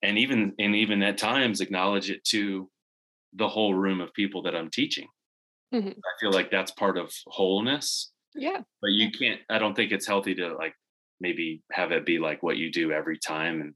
[0.02, 2.68] and even and even at times acknowledge it to
[3.32, 5.08] the whole room of people that i'm teaching
[5.74, 5.88] mm-hmm.
[5.88, 10.06] i feel like that's part of wholeness yeah but you can't i don't think it's
[10.06, 10.74] healthy to like
[11.20, 13.74] maybe have it be like what you do every time and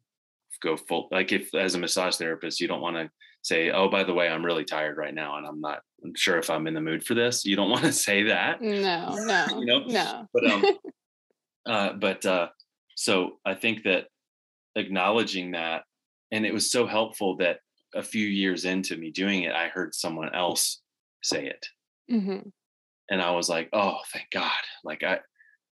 [0.63, 3.11] go full like if as a massage therapist you don't want to
[3.43, 6.39] say oh by the way i'm really tired right now and i'm not I'm sure
[6.39, 7.45] if i'm in the mood for this.
[7.45, 8.61] You don't want to say that.
[8.61, 9.85] No no you know?
[9.87, 10.27] no.
[10.33, 10.65] But um
[11.67, 12.49] uh but uh
[12.97, 14.07] so i think that
[14.75, 15.83] acknowledging that
[16.31, 17.59] and it was so helpful that
[17.95, 20.81] a few years into me doing it i heard someone else
[21.23, 21.67] say it.
[22.11, 22.49] Mm-hmm.
[23.11, 24.51] and i was like oh thank god.
[24.83, 25.21] Like i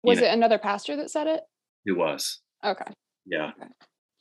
[0.04, 1.42] was know, it another pastor that said it
[1.86, 2.92] it was okay
[3.26, 3.70] yeah okay.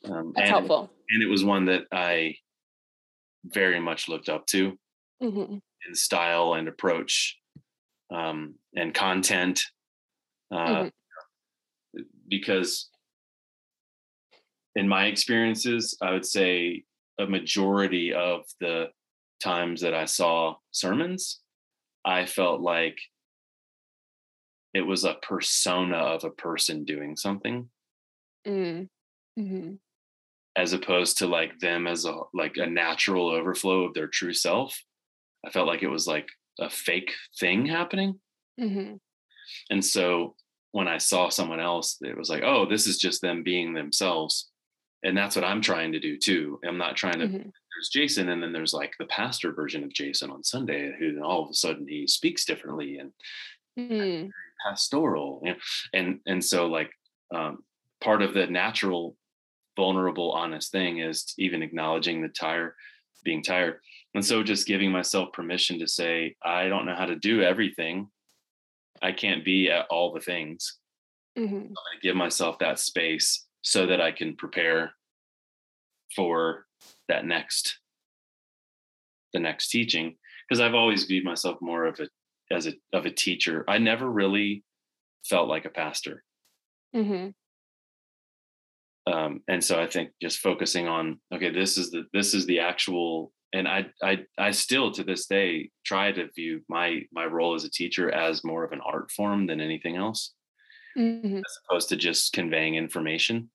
[0.05, 0.91] Um, That's and, helpful.
[1.09, 2.35] And it was one that I
[3.45, 4.77] very much looked up to
[5.21, 5.55] mm-hmm.
[5.87, 7.37] in style and approach
[8.13, 9.63] um, and content.
[10.51, 10.87] Uh, mm-hmm.
[12.27, 12.89] Because
[14.75, 16.83] in my experiences, I would say
[17.19, 18.87] a majority of the
[19.41, 21.41] times that I saw sermons,
[22.03, 22.97] I felt like
[24.73, 27.69] it was a persona of a person doing something.
[28.47, 28.89] Mm.
[29.39, 29.73] Mm-hmm
[30.55, 34.83] as opposed to like them as a like a natural overflow of their true self
[35.45, 36.27] i felt like it was like
[36.59, 38.19] a fake thing happening
[38.59, 38.95] mm-hmm.
[39.69, 40.35] and so
[40.71, 44.49] when i saw someone else it was like oh this is just them being themselves
[45.03, 47.37] and that's what i'm trying to do too i'm not trying to mm-hmm.
[47.37, 51.43] there's jason and then there's like the pastor version of jason on sunday who all
[51.43, 53.11] of a sudden he speaks differently and
[53.79, 54.29] mm-hmm.
[54.63, 55.57] Pastoral and
[55.93, 56.91] and and so like
[57.33, 57.63] um,
[58.01, 59.15] part of the natural
[59.75, 62.75] vulnerable, honest thing is even acknowledging the tire,
[63.23, 63.79] being tired.
[64.13, 68.07] And so just giving myself permission to say, I don't know how to do everything.
[69.01, 70.77] I can't be at all the things.
[71.37, 71.55] Mm-hmm.
[71.55, 74.93] I'm going to give myself that space so that I can prepare
[76.15, 76.65] for
[77.07, 77.79] that next,
[79.33, 80.15] the next teaching.
[80.47, 82.07] Because I've always viewed myself more of a
[82.53, 83.65] as a of a teacher.
[83.67, 84.63] I never really
[85.25, 86.23] felt like a pastor.
[86.95, 87.29] Mm-hmm
[89.05, 92.59] um, and so I think just focusing on okay, this is the this is the
[92.59, 97.53] actual, and I I I still to this day try to view my my role
[97.53, 100.33] as a teacher as more of an art form than anything else,
[100.97, 101.37] mm-hmm.
[101.37, 103.49] as opposed to just conveying information.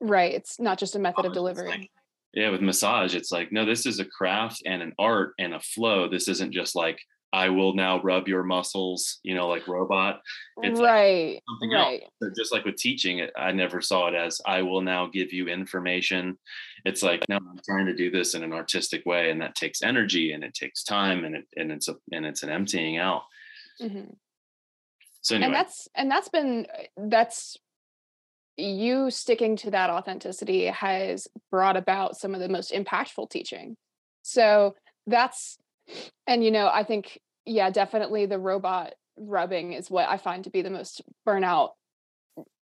[0.00, 0.34] Right.
[0.34, 1.68] It's not just a method of delivery.
[1.68, 1.90] Like,
[2.34, 5.60] yeah, with massage, it's like no, this is a craft and an art and a
[5.60, 6.10] flow.
[6.10, 6.98] This isn't just like
[7.34, 10.20] I will now rub your muscles, you know, like robot.
[10.62, 11.32] It's right.
[11.32, 12.02] Like something right.
[12.02, 12.12] else.
[12.22, 15.48] So just like with teaching, I never saw it as I will now give you
[15.48, 16.38] information.
[16.84, 19.30] It's like, no, I'm trying to do this in an artistic way.
[19.30, 22.44] And that takes energy and it takes time and it and it's a and it's
[22.44, 23.22] an emptying out.
[23.82, 24.12] Mm-hmm.
[25.22, 25.46] So anyway.
[25.46, 27.56] And that's and that's been that's
[28.56, 33.76] you sticking to that authenticity has brought about some of the most impactful teaching.
[34.22, 34.76] So
[35.08, 35.58] that's
[36.28, 40.50] and you know, I think yeah, definitely the robot rubbing is what I find to
[40.50, 41.70] be the most burnout,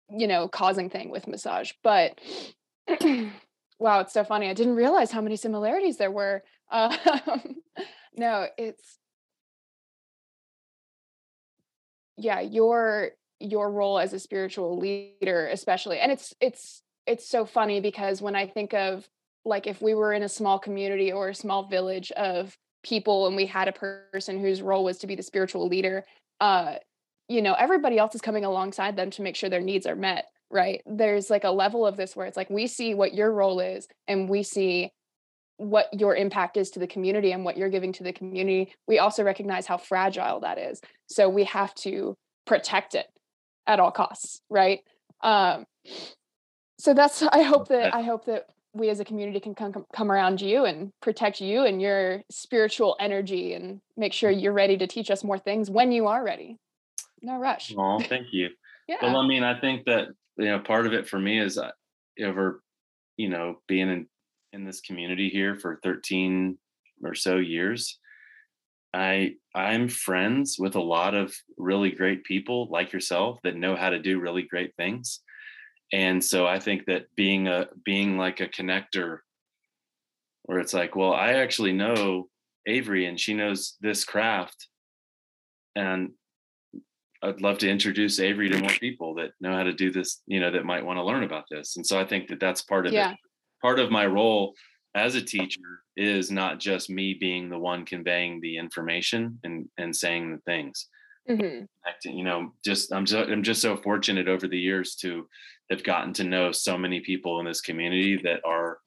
[0.10, 1.72] you know, causing thing with massage.
[1.84, 2.20] But
[3.80, 4.50] wow, it's so funny.
[4.50, 6.44] I didn't realize how many similarities there were.
[6.70, 6.92] Um,
[8.18, 8.98] no, it's
[12.18, 17.80] yeah, your your role as a spiritual leader, especially, and it's it's it's so funny
[17.80, 19.08] because when I think of
[19.46, 22.58] like if we were in a small community or a small village of
[22.88, 26.06] people and we had a person whose role was to be the spiritual leader
[26.40, 26.76] uh
[27.28, 30.26] you know everybody else is coming alongside them to make sure their needs are met
[30.50, 30.82] right?
[30.86, 33.88] There's like a level of this where it's like we see what your role is
[34.08, 34.92] and we see
[35.58, 38.74] what your impact is to the community and what you're giving to the community.
[38.88, 40.82] We also recognize how fragile that is.
[41.08, 42.16] So we have to
[42.46, 43.08] protect it
[43.66, 44.80] at all costs right?
[45.22, 45.66] Um
[46.80, 48.46] so that's i hope that i hope that
[48.78, 52.96] we as a community can come come around you and protect you and your spiritual
[53.00, 56.58] energy and make sure you're ready to teach us more things when you are ready.
[57.22, 57.74] No rush.
[57.78, 58.50] Oh, thank you.
[58.88, 58.98] yeah.
[59.02, 61.60] Well, I mean, I think that you know part of it for me is
[62.20, 62.60] ever, uh,
[63.18, 64.08] you know, being in
[64.54, 66.58] in this community here for 13
[67.04, 68.00] or so years,
[68.94, 73.90] I I'm friends with a lot of really great people like yourself that know how
[73.90, 75.22] to do really great things.
[75.94, 79.20] And so I think that being a being like a connector
[80.44, 82.30] where it's like, well, I actually know
[82.66, 84.68] Avery and she knows this craft
[85.76, 86.12] and
[87.24, 90.40] I'd love to introduce Avery to more people that know how to do this, you
[90.40, 91.78] know, that might want to learn about this.
[91.78, 93.12] And so I think that that's part of yeah.
[93.12, 93.18] it.
[93.62, 94.54] Part of my role
[94.96, 99.96] as a teacher is not just me being the one conveying the information and and
[99.96, 100.88] saying the things.
[101.30, 101.66] Mm-hmm.
[102.10, 105.28] You know, just I'm just I'm just so fortunate over the years to
[105.70, 108.80] have gotten to know so many people in this community that are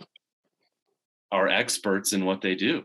[1.32, 2.82] are experts in what they do.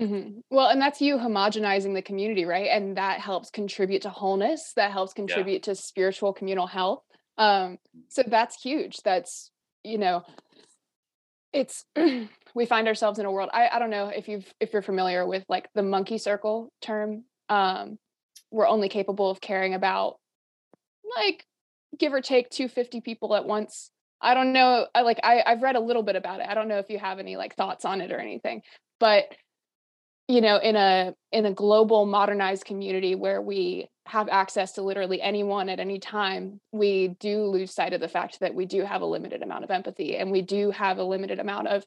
[0.00, 0.40] Mm-hmm.
[0.50, 2.68] Well, and that's you homogenizing the community, right?
[2.70, 4.72] And that helps contribute to wholeness.
[4.74, 5.74] That helps contribute yeah.
[5.74, 7.02] to spiritual communal health.
[7.38, 7.78] Um,
[8.08, 8.98] so that's huge.
[9.04, 9.50] That's
[9.84, 10.22] you know,
[11.52, 11.84] it's
[12.54, 13.50] we find ourselves in a world.
[13.52, 17.24] I I don't know if you've if you're familiar with like the monkey circle term.
[17.48, 17.98] Um,
[18.50, 20.16] we're only capable of caring about
[21.16, 21.44] like
[21.98, 23.90] give or take 250 people at once.
[24.20, 24.86] I don't know.
[24.94, 26.46] I like I I've read a little bit about it.
[26.48, 28.62] I don't know if you have any like thoughts on it or anything,
[28.98, 29.24] but
[30.28, 35.20] you know in a in a global modernized community where we have access to literally
[35.20, 39.02] anyone at any time we do lose sight of the fact that we do have
[39.02, 41.84] a limited amount of empathy and we do have a limited amount of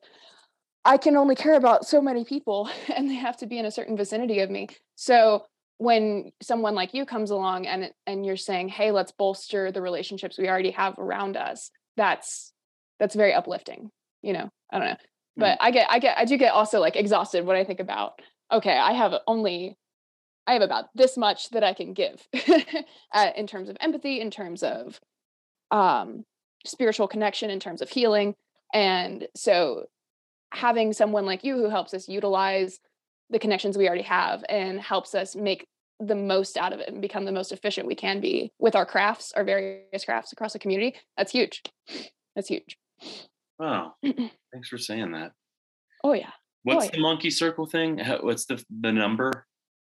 [0.85, 3.71] i can only care about so many people and they have to be in a
[3.71, 5.43] certain vicinity of me so
[5.77, 10.37] when someone like you comes along and and you're saying hey let's bolster the relationships
[10.37, 12.53] we already have around us that's
[12.99, 13.89] that's very uplifting
[14.23, 14.49] you know?
[14.71, 14.97] I don't know.
[15.37, 18.13] But i get i get i do get also like exhausted when i think about
[18.51, 19.77] okay i have only
[20.47, 22.27] i have about this much that i can give
[23.13, 24.99] uh, in terms of empathy in terms of
[25.69, 26.23] um
[26.67, 28.35] spiritual connection in terms of healing.
[28.73, 29.85] And so
[30.51, 32.79] having someone like you who helps us utilize
[33.29, 35.65] the connections we already have and helps us make
[35.99, 38.85] the most out of it and become the most efficient we can be with our
[38.85, 41.63] crafts our various crafts across the community that's huge
[42.35, 42.77] that's huge
[43.59, 43.95] Wow.
[44.03, 45.31] Thanks for saying that.
[46.03, 46.31] Oh yeah.
[46.63, 47.01] What's oh, the yeah.
[47.01, 47.99] monkey circle thing?
[48.21, 49.45] What's the the number?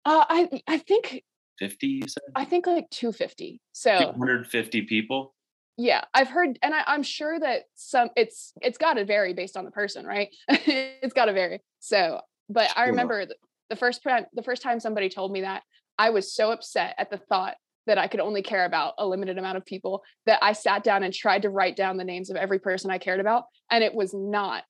[0.05, 1.23] Uh, I I think
[1.59, 2.23] 50 you said?
[2.35, 3.61] I think like 250.
[3.73, 5.33] So 250 people?
[5.77, 9.57] Yeah, I've heard and I, am sure that some it's it's got to vary based
[9.57, 10.29] on the person, right?
[10.47, 11.61] it's got to vary.
[11.79, 13.35] So, but I remember the,
[13.69, 15.63] the first time the first time somebody told me that,
[15.97, 17.55] I was so upset at the thought
[17.87, 21.03] that I could only care about a limited amount of people that I sat down
[21.03, 23.93] and tried to write down the names of every person I cared about and it
[23.93, 24.63] was not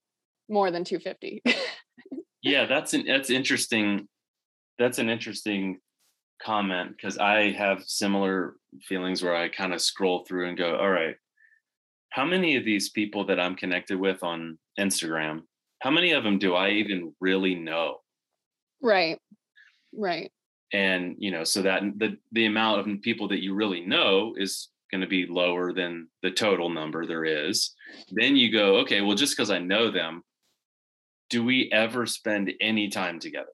[0.50, 1.44] more than 250.
[2.42, 4.08] yeah, that's an that's interesting
[4.78, 5.80] that's an interesting
[6.42, 10.90] comment because I have similar feelings where I kind of scroll through and go, all
[10.90, 11.16] right,
[12.12, 15.42] how many of these people that I'm connected with on Instagram,
[15.80, 17.98] how many of them do I even really know?
[18.82, 19.20] Right.
[19.94, 20.32] Right
[20.74, 24.70] and you know so that the the amount of people that you really know is
[24.92, 27.74] going to be lower than the total number there is
[28.12, 30.22] then you go okay well just because i know them
[31.30, 33.48] do we ever spend any time together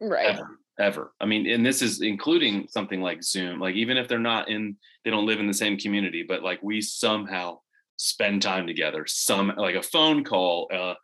[0.00, 4.08] right ever ever i mean and this is including something like zoom like even if
[4.08, 7.58] they're not in they don't live in the same community but like we somehow
[7.96, 10.94] spend time together some like a phone call uh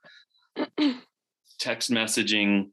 [1.58, 2.70] text messaging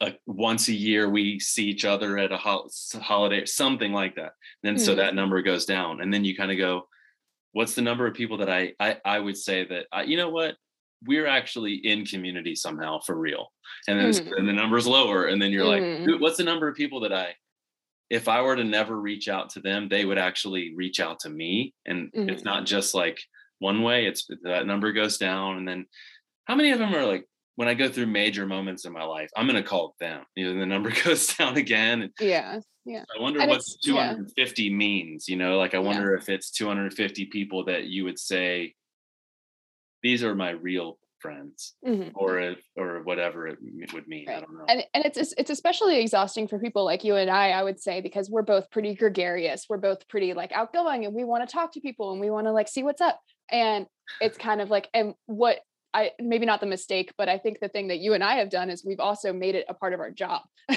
[0.00, 2.68] a, once a year we see each other at a ho-
[3.00, 4.32] holiday something like that and
[4.62, 4.84] then mm-hmm.
[4.84, 6.86] so that number goes down and then you kind of go
[7.52, 10.28] what's the number of people that i i, I would say that I, you know
[10.28, 10.56] what
[11.06, 13.52] we're actually in community somehow for real
[13.88, 14.34] and then mm-hmm.
[14.34, 16.10] and the number's lower and then you're mm-hmm.
[16.10, 17.34] like what's the number of people that i
[18.10, 21.30] if i were to never reach out to them they would actually reach out to
[21.30, 22.66] me and it's not mm-hmm.
[22.66, 23.18] just like
[23.58, 25.86] one way it's that number goes down and then
[26.46, 27.26] how many of them are like
[27.56, 30.22] when I go through major moments in my life, I'm going to call them.
[30.34, 32.12] You know, the number goes down again.
[32.20, 32.60] Yeah.
[32.84, 33.04] Yeah.
[33.16, 34.76] I wonder and what 250 yeah.
[34.76, 36.18] means, you know, like I wonder yeah.
[36.18, 38.74] if it's 250 people that you would say,
[40.02, 42.10] these are my real friends mm-hmm.
[42.14, 43.58] or if, or whatever it
[43.92, 44.28] would mean.
[44.28, 44.36] Right.
[44.36, 44.66] I don't know.
[44.68, 48.02] And, and it's, it's especially exhausting for people like you and I, I would say,
[48.02, 49.66] because we're both pretty gregarious.
[49.68, 52.46] We're both pretty like outgoing and we want to talk to people and we want
[52.46, 53.18] to like see what's up.
[53.50, 53.86] And
[54.20, 55.58] it's kind of like, and what
[55.96, 58.50] I maybe not the mistake, but I think the thing that you and I have
[58.50, 60.42] done is we've also made it a part of our job.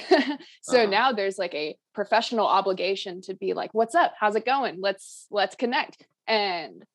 [0.62, 0.86] so uh-huh.
[0.86, 4.14] now there's like a professional obligation to be like, what's up?
[4.18, 4.78] How's it going?
[4.80, 6.08] Let's let's connect.
[6.26, 6.86] And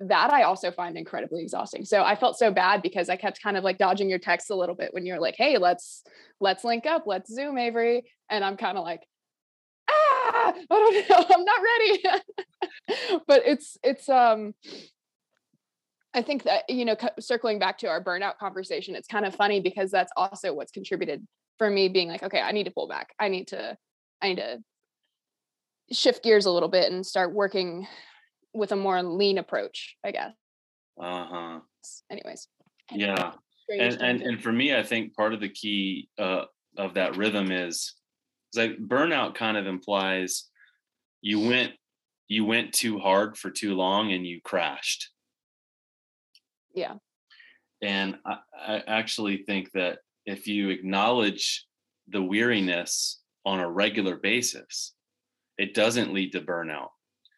[0.00, 1.84] that I also find incredibly exhausting.
[1.84, 4.54] So I felt so bad because I kept kind of like dodging your texts a
[4.54, 6.02] little bit when you're like, "Hey, let's
[6.40, 9.02] let's link up, let's Zoom, Avery," and I'm kind of like,
[9.90, 14.54] "Ah, I don't know, I'm not ready." but it's it's um
[16.14, 19.60] I think that, you know, circling back to our burnout conversation, it's kind of funny
[19.60, 21.26] because that's also what's contributed
[21.58, 23.12] for me being like, okay, I need to pull back.
[23.18, 23.76] I need to,
[24.22, 24.62] I need to
[25.92, 27.86] shift gears a little bit and start working
[28.54, 30.32] with a more lean approach, I guess.
[31.00, 31.60] Uh-huh.
[32.10, 32.48] Anyways.
[32.92, 33.32] Yeah.
[33.68, 36.44] And, and and for me, I think part of the key uh,
[36.76, 37.94] of that rhythm is,
[38.52, 40.50] is like burnout kind of implies
[41.22, 41.72] you went
[42.28, 45.10] you went too hard for too long and you crashed
[46.74, 46.94] yeah
[47.82, 51.66] and I, I, actually think that if you acknowledge
[52.08, 54.94] the weariness on a regular basis
[55.58, 56.88] it doesn't lead to burnout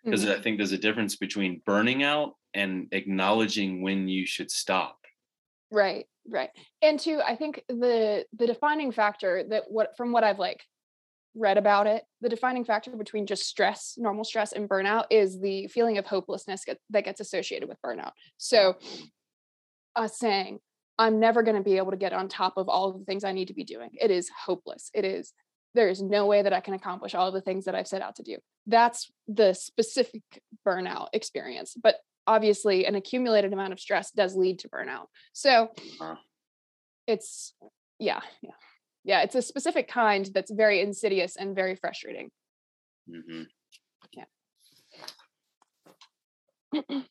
[0.05, 0.39] because mm-hmm.
[0.39, 4.99] i think there's a difference between burning out and acknowledging when you should stop
[5.71, 6.51] right right
[6.83, 10.63] and two i think the the defining factor that what from what i've like
[11.37, 15.69] read about it, the defining factor between just stress, normal stress, and burnout is the
[15.69, 18.13] feeling of hopelessness get, that gets associated with burnout.
[18.39, 18.77] So,
[19.97, 20.61] us saying,
[20.99, 23.25] I'm never going to be able to get on top of all of the things
[23.25, 23.91] I need to be doing.
[23.95, 24.91] It is hopeless.
[24.95, 25.33] It is,
[25.75, 28.03] there is no way that I can accomplish all of the things that I've set
[28.03, 28.39] out to do.
[28.67, 30.23] That's the specific
[30.67, 31.75] burnout experience.
[31.81, 35.07] But obviously, an accumulated amount of stress does lead to burnout.
[35.33, 35.71] So,
[36.01, 36.17] uh-huh.
[37.07, 37.55] it's,
[37.99, 38.53] yeah, yeah
[39.07, 42.31] yeah it's a specific kind that's very insidious and very frustrating
[43.09, 43.45] mm-hmm.
[44.13, 44.25] yeah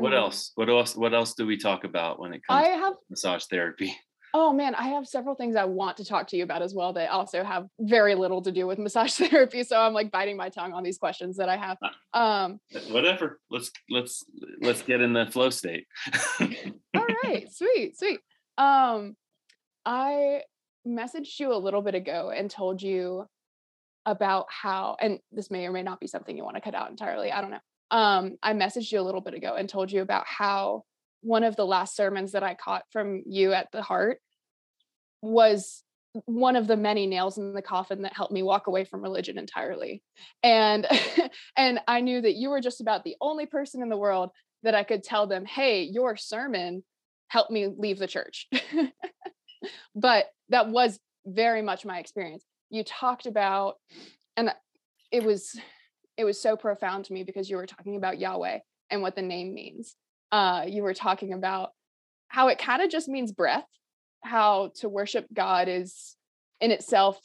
[0.00, 0.18] what hmm.
[0.18, 2.98] else what else what else do we talk about when it comes I have, to
[3.10, 3.96] massage therapy
[4.34, 6.92] oh man i have several things i want to talk to you about as well
[6.94, 10.48] that also have very little to do with massage therapy so i'm like biting my
[10.48, 11.76] tongue on these questions that i have
[12.14, 12.58] um
[12.90, 14.24] whatever let's let's
[14.60, 15.86] let's get in the flow state
[16.40, 18.20] all right sweet sweet
[18.58, 19.16] um,
[19.84, 20.42] I
[20.86, 23.26] messaged you a little bit ago and told you
[24.04, 26.90] about how, and this may or may not be something you want to cut out
[26.90, 27.30] entirely.
[27.30, 27.58] I don't know.
[27.92, 30.82] Um, I messaged you a little bit ago and told you about how
[31.20, 34.18] one of the last sermons that I caught from you at the heart
[35.20, 35.84] was
[36.24, 39.38] one of the many nails in the coffin that helped me walk away from religion
[39.38, 40.02] entirely
[40.42, 40.86] and
[41.56, 44.28] and i knew that you were just about the only person in the world
[44.62, 46.82] that i could tell them hey your sermon
[47.32, 48.46] helped me leave the church.
[49.96, 52.44] but that was very much my experience.
[52.68, 53.76] You talked about,
[54.36, 54.52] and
[55.10, 55.58] it was
[56.16, 58.58] it was so profound to me because you were talking about Yahweh
[58.90, 59.96] and what the name means.
[60.30, 61.70] Uh, you were talking about
[62.28, 63.66] how it kind of just means breath,
[64.22, 66.16] how to worship God is
[66.60, 67.18] in itself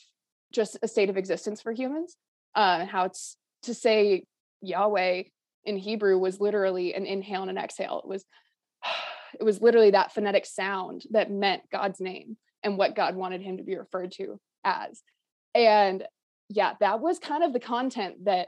[0.51, 2.15] just a state of existence for humans,
[2.55, 4.23] uh, and how it's to say
[4.61, 5.23] Yahweh
[5.65, 8.01] in Hebrew was literally an inhale and an exhale.
[8.03, 8.25] It was
[9.39, 13.57] it was literally that phonetic sound that meant God's name and what God wanted him
[13.57, 15.01] to be referred to as.
[15.53, 16.03] And
[16.49, 18.47] yeah, that was kind of the content that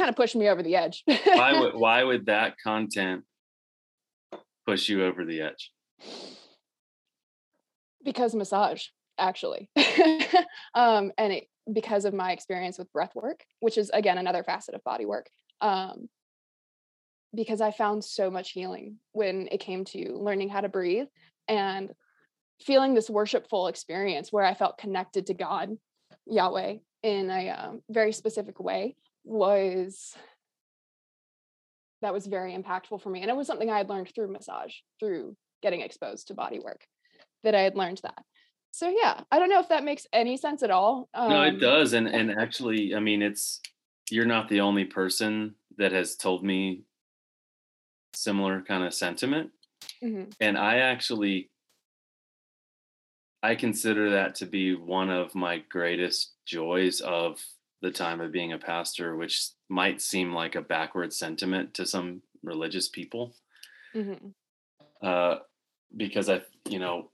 [0.00, 1.04] kind of pushed me over the edge.
[1.06, 3.24] why would why would that content
[4.66, 5.70] push you over the edge?
[8.02, 8.86] Because massage,
[9.18, 9.68] actually.
[10.74, 14.74] um, and it because of my experience with breath work, which is again another facet
[14.74, 15.28] of body work.
[15.60, 16.08] Um,
[17.32, 21.06] because I found so much healing when it came to learning how to breathe
[21.46, 21.92] and
[22.60, 25.76] feeling this worshipful experience where I felt connected to God,
[26.26, 30.14] Yahweh, in a um, very specific way was
[32.02, 33.20] that was very impactful for me.
[33.20, 36.86] And it was something I had learned through massage, through getting exposed to body work,
[37.44, 38.24] that I had learned that.
[38.72, 41.08] So yeah, I don't know if that makes any sense at all.
[41.12, 41.92] Um, no, it um, does.
[41.92, 43.60] And and actually, I mean, it's
[44.10, 46.84] you're not the only person that has told me
[48.14, 49.50] similar kind of sentiment.
[50.02, 50.30] Mm-hmm.
[50.40, 51.50] And I actually
[53.42, 57.42] I consider that to be one of my greatest joys of
[57.82, 62.22] the time of being a pastor, which might seem like a backward sentiment to some
[62.42, 63.34] religious people.
[63.94, 64.28] Mm-hmm.
[65.02, 65.36] Uh,
[65.96, 67.10] because I, you know,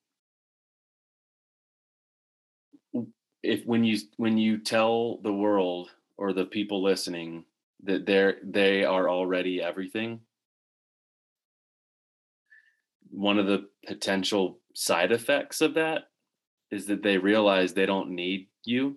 [3.42, 7.44] if when you when you tell the world or the people listening
[7.84, 10.20] that they're they are already everything,
[13.10, 16.08] one of the potential side effects of that
[16.70, 18.96] is that they realize they don't need you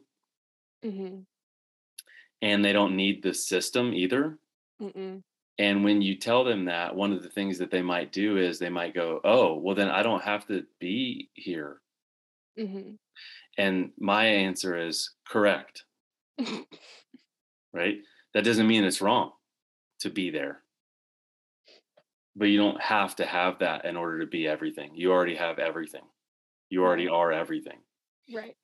[0.84, 1.20] mm-hmm.
[2.42, 4.38] And they don't need the system either
[4.82, 5.22] Mm-mm.
[5.58, 8.60] and when you tell them that one of the things that they might do is
[8.60, 11.82] they might go oh well then i don't have to be here
[12.58, 12.92] mm-hmm.
[13.58, 15.84] and my answer is correct
[17.74, 17.98] right
[18.34, 19.32] that doesn't mean it's wrong
[20.00, 20.64] to be there
[22.40, 24.92] but you don't have to have that in order to be everything.
[24.96, 26.04] You already have everything.
[26.70, 27.80] You already are everything.
[28.34, 28.56] Right.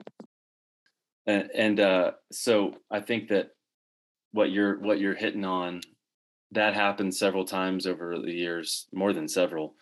[1.28, 3.50] And, and uh, so I think that
[4.36, 5.80] what you're what you're hitting on
[6.52, 9.76] that happened several times over the years, more than several.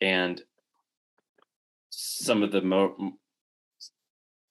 [0.00, 0.40] And
[1.90, 3.14] some of the mo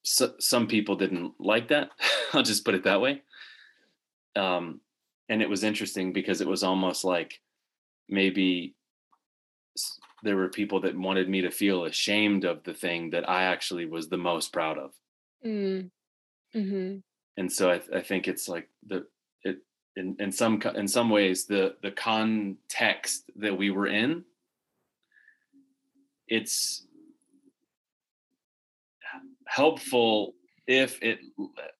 [0.04, 1.92] so, some people didn't like that.
[2.34, 3.22] I'll just put it that way.
[4.36, 4.82] Um,
[5.30, 7.40] and it was interesting because it was almost like
[8.10, 8.76] maybe
[10.24, 13.86] there were people that wanted me to feel ashamed of the thing that I actually
[13.86, 14.92] was the most proud of.
[15.46, 15.92] Mm.
[16.56, 16.98] Mm-hmm.
[17.42, 19.08] And so I, I think it's like the
[19.42, 19.58] it
[19.96, 24.24] in, in some in some ways the the context that we were in
[26.28, 26.86] it's
[29.48, 30.36] helpful
[30.68, 31.18] if it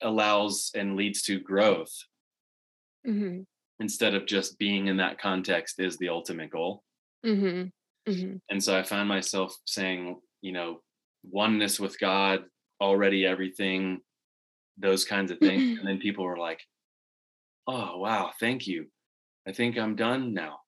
[0.02, 1.94] allows and leads to growth
[3.08, 3.42] Mm-hmm.
[3.80, 6.84] instead of just being in that context is the ultimate goal
[7.24, 8.12] Mm-hmm.
[8.12, 8.36] Mm-hmm.
[8.50, 10.82] and so i found myself saying you know
[11.24, 12.46] oneness with god
[12.82, 14.02] already everything
[14.78, 16.62] those kinds of things and then people were like
[17.68, 18.88] oh wow thank you
[19.48, 20.60] i think i'm done now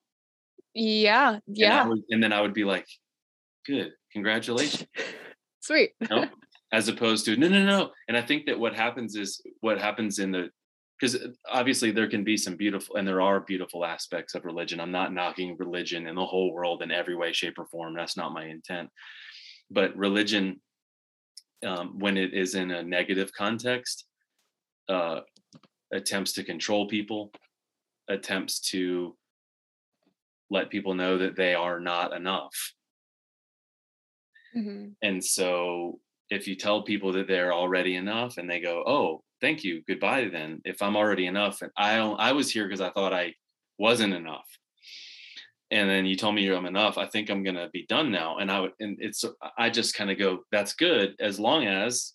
[0.74, 1.34] Yeah.
[1.34, 1.88] And Yeah.
[1.88, 2.88] would- and, then i would be like
[3.66, 4.88] good congratulations
[5.62, 5.92] Sweet.
[6.72, 10.20] as opposed to no no no and i think that what happens is what happens
[10.20, 10.50] in the
[11.00, 14.80] because uh, obviously there can be some beautiful and there are beautiful aspects of religion
[14.80, 18.18] i'm not knocking religion in the whole world in every way shape or form that's
[18.18, 18.90] not my intent
[19.72, 20.60] but religion
[21.64, 24.06] um, when it is in a negative context
[24.90, 25.22] uh,
[25.92, 27.32] attempts to control people
[28.10, 29.16] attempts to
[30.50, 32.74] let people know that they are not enough.
[34.56, 34.90] Mm-hmm.
[35.02, 36.00] and so
[36.30, 40.30] if you tell people that they're already enough and they go, "Oh, thank you, goodbye,"
[40.32, 40.62] then.
[40.66, 43.34] If I'm already enough, and I don't, I was here because I thought I
[43.78, 44.48] wasn't enough,
[45.74, 48.38] and then you told me I'm enough, I think I'm gonna be done now.
[48.38, 49.26] And I would, and it's,
[49.58, 52.14] I just kind of go, "That's good," as long as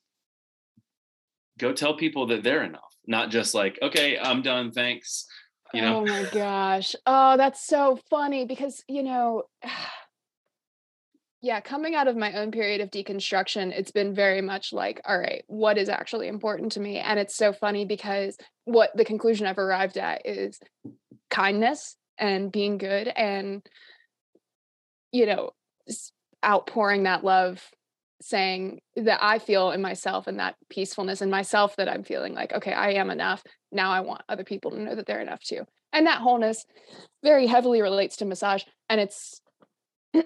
[1.58, 5.26] go tell people that they're enough, not just like, "Okay, I'm done, thanks."
[5.74, 6.94] You know, Oh my gosh.
[7.04, 9.42] Oh, that's so funny because, you know,
[11.42, 15.18] yeah, coming out of my own period of deconstruction, it's been very much like, all
[15.18, 16.98] right, what is actually important to me?
[16.98, 20.58] And it's so funny because what the conclusion I've arrived at is
[21.28, 23.62] kindness and being good and,
[25.12, 25.50] you know,
[26.44, 27.62] outpouring that love,
[28.20, 32.52] saying that I feel in myself and that peacefulness in myself that I'm feeling like,
[32.52, 33.42] okay, I am enough.
[33.70, 35.64] Now I want other people to know that they're enough too.
[35.92, 36.64] And that wholeness
[37.22, 38.62] very heavily relates to massage.
[38.88, 39.40] And it's,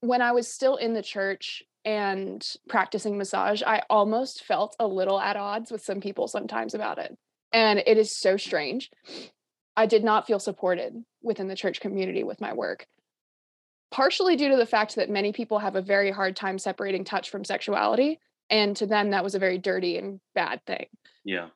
[0.00, 5.20] when I was still in the church and practicing massage, I almost felt a little
[5.20, 7.16] at odds with some people sometimes about it.
[7.52, 8.90] And it is so strange.
[9.76, 12.86] I did not feel supported within the church community with my work,
[13.90, 17.30] partially due to the fact that many people have a very hard time separating touch
[17.30, 18.18] from sexuality.
[18.48, 20.86] And to them, that was a very dirty and bad thing
[21.26, 21.48] yeah,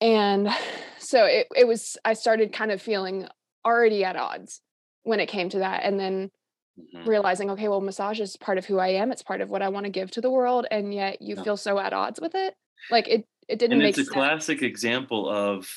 [0.00, 0.48] and
[0.98, 3.26] so it, it was i started kind of feeling
[3.66, 4.60] already at odds
[5.02, 6.30] when it came to that and then
[6.78, 7.06] mhm.
[7.06, 9.68] realizing okay well massage is part of who i am it's part of what i
[9.68, 11.42] want to give to the world and yet you Yeah.
[11.42, 12.54] feel so at odds with it
[12.90, 15.68] like it it didn't and make it's a sense classic example of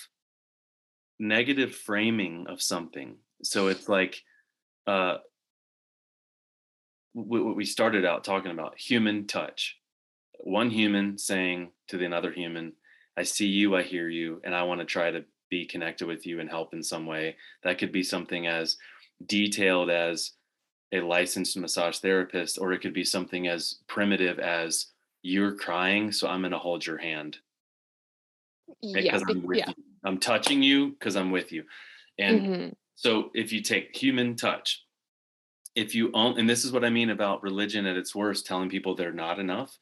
[1.19, 3.17] negative framing of something.
[3.43, 4.21] So it's like
[4.87, 5.17] uh
[7.13, 9.77] what we started out talking about human touch.
[10.39, 12.73] One human saying to the another human
[13.15, 16.25] i see you i hear you and i want to try to be connected with
[16.25, 17.35] you and help in some way.
[17.63, 18.77] That could be something as
[19.23, 20.31] detailed as
[20.91, 24.87] a licensed massage therapist or it could be something as primitive as
[25.21, 27.37] you're crying so i'm going to hold your hand.
[28.81, 29.82] Yeah because I'm with yeah you.
[30.03, 31.63] I'm touching you because I'm with you.
[32.19, 32.73] And Mhm.
[32.95, 34.85] so if you take human touch,
[35.75, 38.69] if you own, and this is what I mean about religion at its worst, telling
[38.69, 39.77] people they're not enough,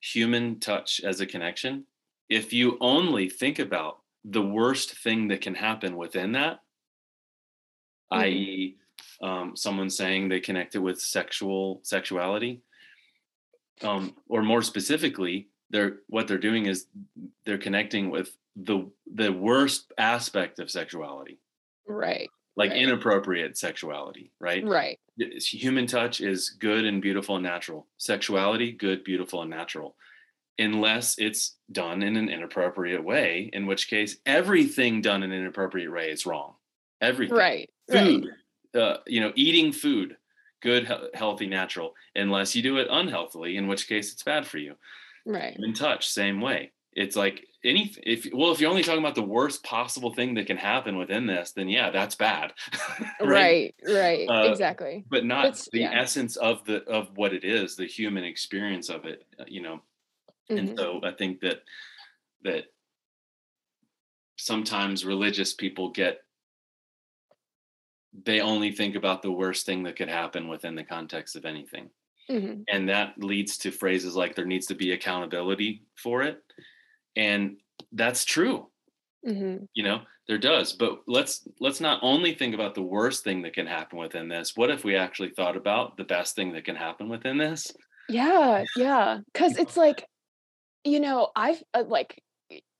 [0.00, 1.86] human touch as a connection,
[2.28, 6.60] if you only think about the worst thing that can happen within that,
[8.12, 8.46] Mhm.
[8.46, 8.76] i.e.,
[9.22, 12.62] um, someone saying they connected with sexual sexuality,
[13.82, 16.86] um, or more specifically, they're what they're doing is
[17.44, 21.38] they're connecting with the the worst aspect of sexuality,
[21.86, 22.82] right like Right.
[22.82, 24.64] inappropriate sexuality, right?
[24.64, 27.86] right Human touch is good and beautiful and natural.
[27.98, 29.96] Sexuality, good, beautiful, and natural.
[30.58, 35.92] Unless it's done in an inappropriate way, in which case everything done in an inappropriate
[35.92, 36.54] way is wrong.
[37.00, 38.30] Everything right right food
[38.74, 40.16] uh, you know eating food
[40.62, 44.74] good healthy natural unless you do it unhealthily in which case it's bad for you
[45.26, 45.56] right.
[45.58, 46.72] in touch same way.
[46.92, 50.46] It's like any if well if you're only talking about the worst possible thing that
[50.46, 52.52] can happen within this then yeah that's bad
[53.20, 53.74] right?
[53.86, 55.04] Right, Uh, exactly.
[55.10, 56.00] but not It's- the yeah.
[56.00, 59.82] essence of the of what it is the human experience of it uh, you know?
[60.48, 60.78] And Mhm.
[60.78, 61.62] so i think that
[62.42, 62.66] that
[64.36, 66.20] sometimes religious people get
[68.24, 71.90] they only think about the worst thing that could happen within the context of anything
[72.30, 72.64] Mhm.
[72.68, 76.42] and that leads to phrases like there needs to be accountability for it
[77.16, 77.58] and
[77.92, 78.70] that's true
[79.26, 79.68] Mhm.
[79.74, 83.54] you know there does but let's let's not only think about the worst thing that
[83.54, 86.76] can happen within this what if we actually thought about the best thing that can
[86.76, 87.72] happen within this
[88.08, 89.18] Yeah, yeah.
[89.34, 90.06] Cause it's like,
[90.84, 92.22] you know, I've uh, like,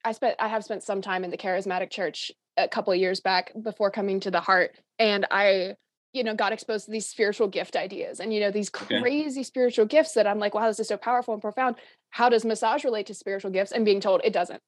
[0.05, 3.20] I spent, I have spent some time in the charismatic church a couple of years
[3.20, 4.78] back before coming to the heart.
[4.99, 5.76] And I,
[6.16, 9.00] you know, got exposed to these spiritual gift ideas and, you know, these Okay.
[9.00, 11.76] crazy spiritual gifts that I'm like, wow, this is so powerful and profound.
[12.10, 13.72] How does massage relate to spiritual gifts?
[13.72, 14.62] And being told it doesn't.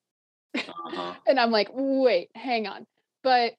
[0.54, 1.14] uh-huh.
[1.26, 2.86] And I'm like, wait, hang on.
[3.22, 3.54] But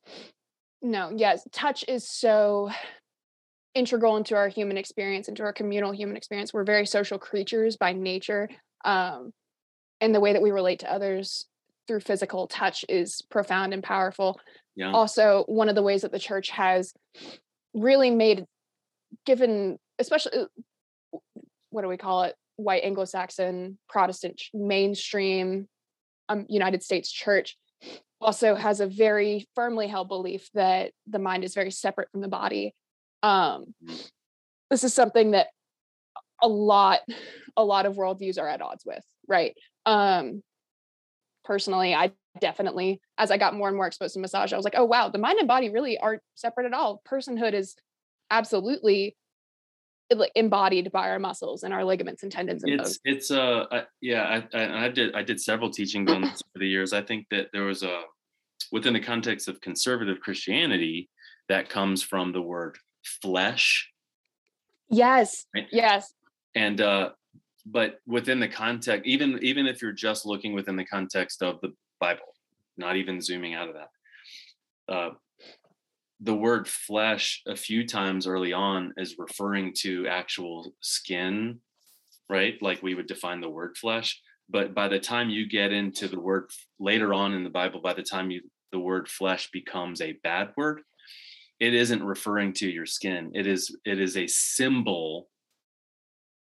[0.81, 2.69] no, yes, touch is so
[3.73, 6.53] integral into our human experience, into our communal human experience.
[6.53, 8.49] We're very social creatures by nature.
[8.85, 9.31] Um,
[10.01, 11.45] and the way that we relate to others
[11.87, 14.39] through physical touch is profound and powerful.
[14.75, 16.93] yeah Also, one of the ways that the church has
[17.73, 18.45] really made,
[19.25, 20.33] given, especially,
[21.13, 21.17] uh,
[21.69, 22.35] what do we call it?
[22.57, 25.67] White Anglo Saxon Protestant mainstream
[26.27, 27.57] um, United States church
[28.19, 32.27] also has a very firmly held belief that the mind is very separate from the
[32.27, 32.75] body.
[33.23, 34.11] Um, Mhm.
[34.69, 35.47] this is something that
[36.41, 36.99] a lot,
[37.55, 39.55] a lot of worldviews are at odds with, right?
[39.85, 40.43] Um,
[41.45, 44.75] personally, I definitely, as I got more and more exposed to massage, I was like,
[44.77, 47.01] oh wow, the mind and body really aren't separate at all.
[47.09, 47.75] Personhood is
[48.31, 49.15] absolutely
[50.13, 52.99] like, embodied by our muscles and our ligaments and tendons and bones.
[53.03, 56.41] it's it's uh I, yeah I, I I did I did several teachings on this
[56.55, 56.93] over the years.
[56.93, 58.01] I think that there was a
[58.71, 61.09] within the context of conservative Christianity
[61.47, 62.77] that comes from the word
[63.21, 63.89] flesh
[64.91, 65.67] Yes, Right.
[65.71, 66.13] yes,
[66.55, 67.11] and uh
[67.65, 71.71] but within the context even even if you're just looking within the context of the
[71.99, 72.35] Bible,
[72.77, 74.93] not even zooming out of that.
[74.93, 75.09] Uh
[76.21, 81.59] the word flesh a few times early on is referring to actual skin,
[82.29, 82.55] right?
[82.61, 84.19] Like we would define the word flesh.
[84.49, 87.93] But by the time you get into the word later on in the Bible, by
[87.93, 88.41] the time you
[88.71, 90.81] the word flesh becomes a bad word,
[91.59, 93.31] it isn't referring to your skin.
[93.33, 95.29] It is it is a symbol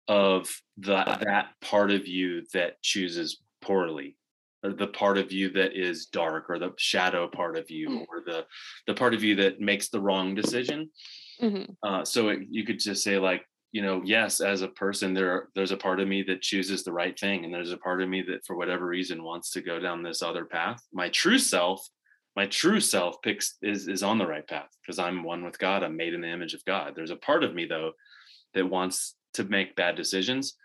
[0.08, 0.48] of
[0.78, 4.25] the that part of you that chooses poorly or
[4.72, 8.06] the part of you that is dark or the shadow part of you Mm.
[8.08, 8.46] or the
[8.86, 10.90] the part of you that makes the wrong decision.
[11.40, 15.12] Mhm, uh, so it, you could just say like you know yes as a person
[15.12, 18.00] there there's a part of me that chooses the right thing and there's a part
[18.00, 20.80] of me that for whatever reason wants to go down this other path.
[20.92, 21.86] My true self
[22.36, 25.82] my true self picks is is on the right path because i'm one with god.
[25.82, 26.94] I'm made in the image of god.
[26.94, 27.92] There's a part of me though
[28.54, 30.56] that wants to make bad decisions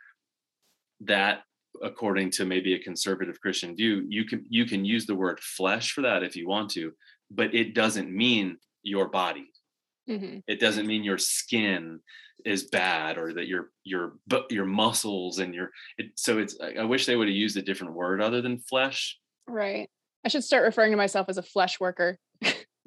[1.01, 1.43] that
[1.83, 5.91] according to maybe a conservative christian view you can you can use the word flesh
[5.91, 6.91] for that if you want to
[7.29, 9.49] but it doesn't mean your body
[10.09, 10.41] mhm.
[10.47, 11.99] it doesn't mean your skin
[12.43, 16.81] is bad or that your your but your muscles and your it, so it's I,
[16.81, 19.17] I wish they would have used a different word other than flesh
[19.47, 19.89] right.
[20.25, 22.17] I should start referring to myself as a flesh worker.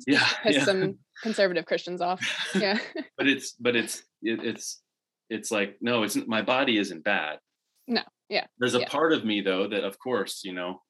[0.06, 0.64] yeah, Piss yeah.
[0.64, 2.20] some conservative Christians off.
[2.54, 2.78] Yeah.
[3.16, 4.80] but it's but it's it, it's
[5.28, 7.38] it's like no it's my body isn't bad
[7.86, 8.88] No, yeah, there's a yeah.
[8.88, 10.80] part of me though that of course you know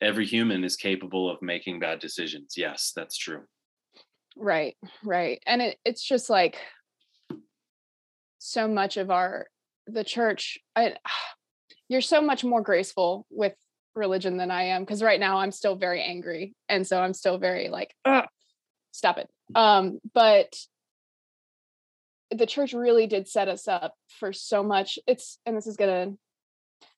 [0.00, 3.42] every human is capable of making bad decisions yes that's true
[4.38, 5.42] Right, right.
[5.46, 6.58] And it, it's just like
[8.38, 9.48] so much of our
[9.86, 10.58] the church.
[10.76, 10.94] I,
[11.88, 13.54] you're so much more graceful with
[13.94, 17.38] religion than I am because right now I'm still very angry, and so I'm still
[17.38, 18.26] very like, Ugh,
[18.92, 19.28] stop it.
[19.54, 20.54] Um, but
[22.30, 24.98] the church really did set us up for so much.
[25.06, 26.12] It's and this is gonna.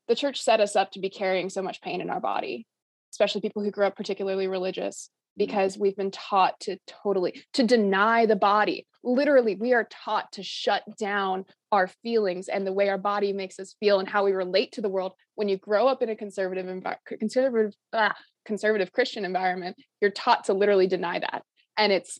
[0.09, 2.67] The church set us up to be carrying so much pain in our body,
[3.13, 8.27] especially people who grew up particularly religious because we've been taught to totally to deny
[8.27, 12.99] the body literally we are taught to shut down our feelings and the way our
[12.99, 16.03] body makes us feel and how we relate to the world when you grow up
[16.03, 18.15] in a conservative envi- conservative ah,
[18.45, 21.43] conservative christian environment you're taught to literally deny that
[21.79, 22.19] and it's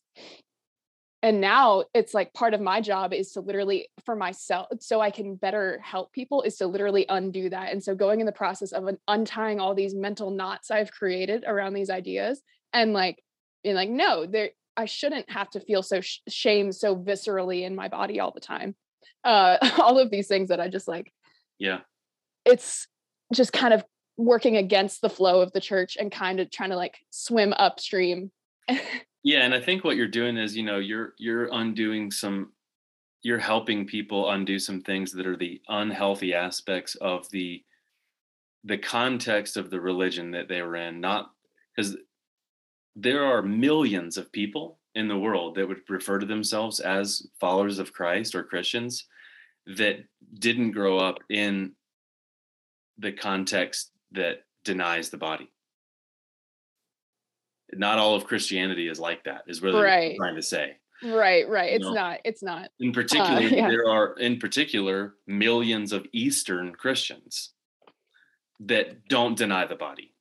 [1.23, 5.11] and now it's like part of my job is to literally for myself so i
[5.11, 7.73] can better help people is to literally undo that.
[7.73, 11.75] And so going in the process of untying all these mental knots i've created around
[11.75, 12.41] these ideas
[12.73, 13.23] and like
[13.63, 17.75] being like no there i shouldn't have to feel so sh- shame so viscerally in
[17.75, 18.75] my body all the time.
[19.25, 21.13] Uh all of these things that i just like
[21.59, 21.81] yeah.
[22.47, 22.87] it's
[23.35, 23.85] just kind of
[24.17, 28.31] working against the flow of the church and kind of trying to like swim upstream
[29.23, 32.53] Yeah, and I think what you're doing is, you know, you're you're undoing some
[33.23, 37.63] you're helping people undo some things that are the unhealthy aspects of the
[38.65, 41.31] the context of the religion that they were in, not
[41.75, 41.97] because
[42.97, 47.79] there are millions of people in the world that would refer to themselves as followers
[47.79, 49.07] of Christ or Christians
[49.67, 50.05] that
[50.39, 51.73] didn't grow up in
[52.99, 55.49] the context that denies the body.
[57.75, 60.17] Not all of Christianity is like that, is really right.
[60.17, 60.77] trying to say.
[61.03, 61.73] Right, right.
[61.73, 61.93] It's know?
[61.93, 62.19] not.
[62.25, 62.69] It's not.
[62.79, 63.69] In uh, particular, uh, yeah.
[63.69, 67.53] there are in particular millions of Eastern Christians
[68.61, 70.13] that don't deny the body.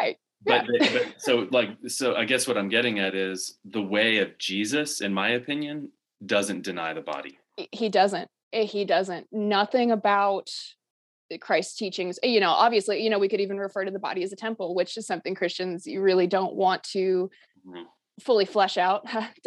[0.00, 0.16] Right.
[0.44, 0.88] But, yeah.
[0.92, 5.00] but so like so I guess what I'm getting at is the way of Jesus,
[5.00, 5.90] in my opinion,
[6.24, 7.38] doesn't deny the body.
[7.72, 8.28] He doesn't.
[8.52, 9.26] Eh, he doesn't.
[9.30, 10.50] Nothing about
[11.38, 12.18] Christ's teachings.
[12.22, 14.36] Eh, you know, obviously, you know, we could even refer to the body as a
[14.36, 17.30] temple, which is something Christians you really don't want to
[17.66, 17.82] mm-hmm.
[18.20, 19.06] fully flesh out.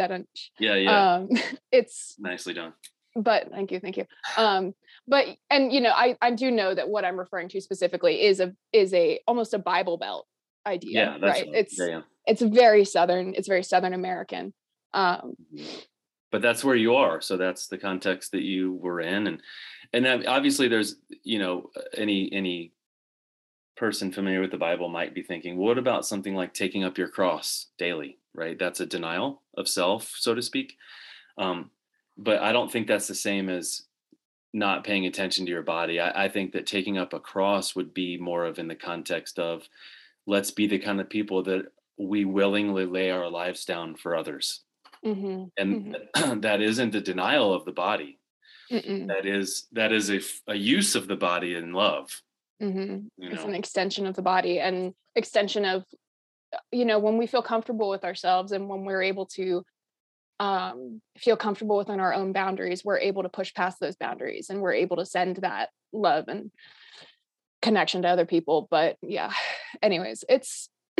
[0.59, 1.13] yeah, yeah.
[1.15, 1.29] Um,
[1.71, 2.73] it's nicely done.
[3.15, 4.05] But thank you, thank you.
[4.38, 4.73] Um,
[5.07, 8.39] but and you know, I I do know that what I'm referring to specifically is
[8.39, 10.25] a is a almost a Bible Belt
[10.65, 11.47] idea, yeah, right?
[11.53, 12.01] It's yeah, yeah.
[12.25, 13.36] it's very southern.
[13.36, 14.53] It's very Southern American.
[14.93, 15.79] Um, mm-hmm
[16.34, 19.39] but that's where you are so that's the context that you were in and
[19.93, 22.71] and obviously there's you know any any
[23.75, 27.07] person familiar with the bible might be thinking what about something like taking up your
[27.07, 30.77] cross daily right that's a denial of self so to speak
[31.37, 31.69] um,
[32.17, 33.83] but i don't think that's the same as
[34.55, 37.93] not paying attention to your body I, I think that taking up a cross would
[37.93, 39.67] be more of in the context of
[40.27, 44.61] let's be the kind of people that we willingly lay our lives down for others
[45.05, 45.43] Mm-hmm.
[45.57, 46.39] And mm-hmm.
[46.41, 48.19] that isn't a denial of the body.
[48.74, 49.07] Mm-mm.
[49.07, 52.21] That is that is a, a use of the body in love.
[52.61, 53.07] Mm-hmm.
[53.19, 53.49] It's know?
[53.49, 55.84] an extension of the body and extension of,
[56.53, 59.63] uh, you know, when we feel comfortable with ourselves and when we're able to
[60.39, 64.61] um, feel comfortable within our own boundaries, we're able to push past those boundaries and
[64.61, 66.51] we're able to send that love and
[67.61, 68.67] connection to other people.
[68.71, 69.32] But yeah,
[69.84, 70.69] anyways, it's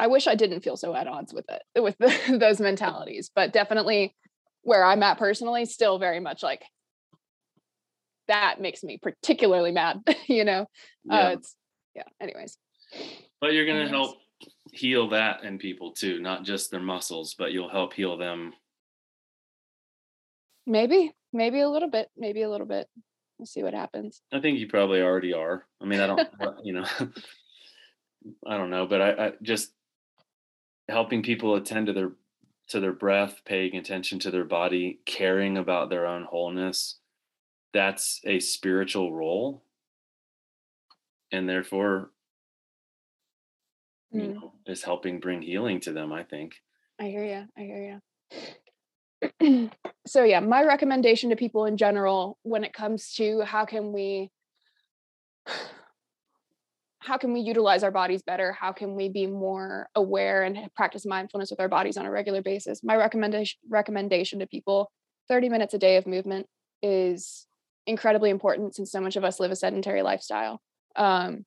[0.00, 3.52] I wish I didn't feel so at odds with it, with the, those mentalities, but
[3.52, 4.14] definitely
[4.62, 6.62] where I'm at personally, still very much like
[8.28, 10.62] that makes me particularly mad, you know?
[11.10, 11.26] Uh, yeah.
[11.26, 11.56] Uh, it's,
[11.94, 12.02] yeah.
[12.20, 12.56] Anyways.
[13.40, 14.18] But you're going to help
[14.72, 18.52] heal that in people too, not just their muscles, but you'll help heal them.
[20.66, 22.86] Maybe, maybe a little bit, maybe a little bit.
[23.38, 24.20] We'll see what happens.
[24.32, 25.66] I think you probably already are.
[25.80, 26.28] I mean, I don't,
[26.62, 26.84] you know,
[28.46, 29.72] I don't know, but I, I just
[30.88, 32.12] helping people attend to their
[32.70, 36.98] to their breath, paying attention to their body, caring about their own wholeness,
[37.72, 39.62] that's a spiritual role.
[41.32, 42.10] And therefore,
[44.14, 44.22] mm.
[44.22, 46.54] you know, is helping bring healing to them, I think.
[47.00, 47.44] I hear you.
[47.56, 48.00] I hear
[49.40, 49.70] you.
[50.06, 54.30] so yeah, my recommendation to people in general when it comes to how can we
[57.00, 58.52] how can we utilize our bodies better?
[58.52, 62.42] How can we be more aware and practice mindfulness with our bodies on a regular
[62.42, 62.82] basis?
[62.84, 64.90] My recommendation recommendation to people
[65.28, 66.46] 30 minutes a day of movement
[66.82, 67.46] is
[67.86, 70.60] incredibly important since so much of us live a sedentary lifestyle.
[70.96, 71.44] Um,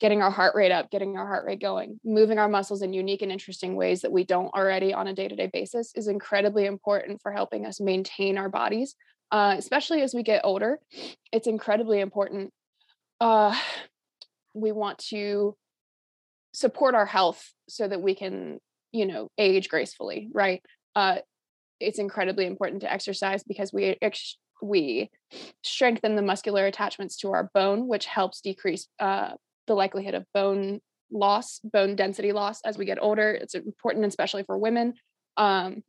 [0.00, 3.22] getting our heart rate up getting our heart rate going moving our muscles in unique
[3.22, 7.32] and interesting ways that we don't already on a day-to-day basis is incredibly important for
[7.32, 8.94] helping us maintain our bodies
[9.30, 10.78] uh, especially as we get older.
[11.32, 12.52] It's incredibly important
[13.20, 13.58] uh,
[14.60, 15.56] we want to
[16.52, 18.58] support our health so that we can
[18.92, 20.62] you know age gracefully right?
[20.94, 21.16] Uh
[21.80, 25.10] it's incredibly important to exercise because we ex- we
[25.62, 29.30] strengthen the muscular attachments to our bone which helps decrease uh
[29.66, 30.80] the likelihood of bone
[31.10, 33.30] loss bone density loss as we get older.
[33.30, 34.94] It's important especially for women.
[35.36, 35.82] Um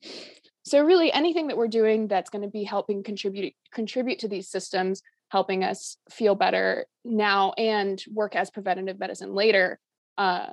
[0.65, 4.49] so really anything that we're doing that's going to be helping contribute contribute to these
[4.49, 9.79] systems helping us feel better now and work as preventative medicine later
[10.17, 10.47] uh,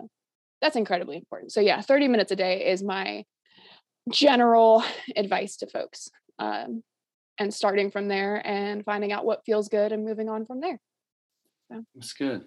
[0.63, 1.53] that's incredibly important.
[1.53, 3.25] So yeah 30 minutes a day is my
[4.11, 4.85] general
[5.17, 6.83] advice to folks um,
[7.39, 10.81] and starting from there and finding out what feels good and moving on from there.
[11.71, 11.85] So.
[11.95, 12.45] that's good.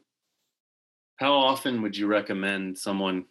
[1.18, 3.26] How often would you recommend someone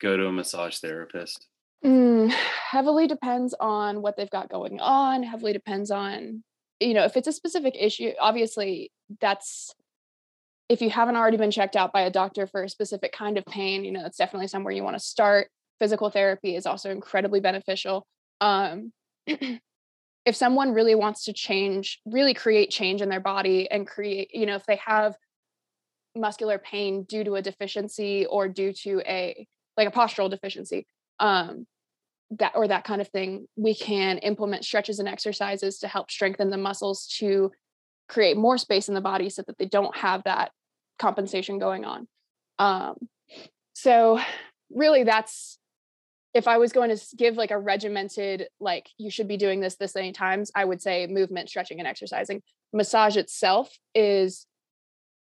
[0.00, 1.48] go to a massage therapist?
[1.84, 2.30] Mm,
[2.70, 6.42] heavily depends on what they've got going on heavily depends on
[6.80, 9.74] you know if it's a specific issue obviously that's
[10.68, 13.44] if you haven't already been checked out by a doctor for a specific kind of
[13.46, 15.48] pain you know that's definitely somewhere you want to start.
[15.80, 18.06] Physical therapy is also incredibly beneficial.
[18.40, 18.92] Um,
[19.26, 24.46] if someone really wants to change really create change in their body and create you
[24.46, 25.14] know if they have
[26.16, 29.46] muscular pain due to a deficiency or due to a
[29.76, 30.86] like a postural deficiency
[31.20, 31.66] um,
[32.30, 36.50] that or that kind of thing we can implement stretches and exercises to help strengthen
[36.50, 37.50] the muscles to
[38.08, 40.50] create more space in the body so that they don't have that
[40.98, 42.08] compensation going on
[42.58, 42.94] um,
[43.74, 44.18] so
[44.70, 45.58] really that's
[46.34, 49.76] if I was going to give like a regimented, like you should be doing this
[49.76, 52.42] this many times, I would say movement, stretching, and exercising.
[52.72, 54.46] Massage itself is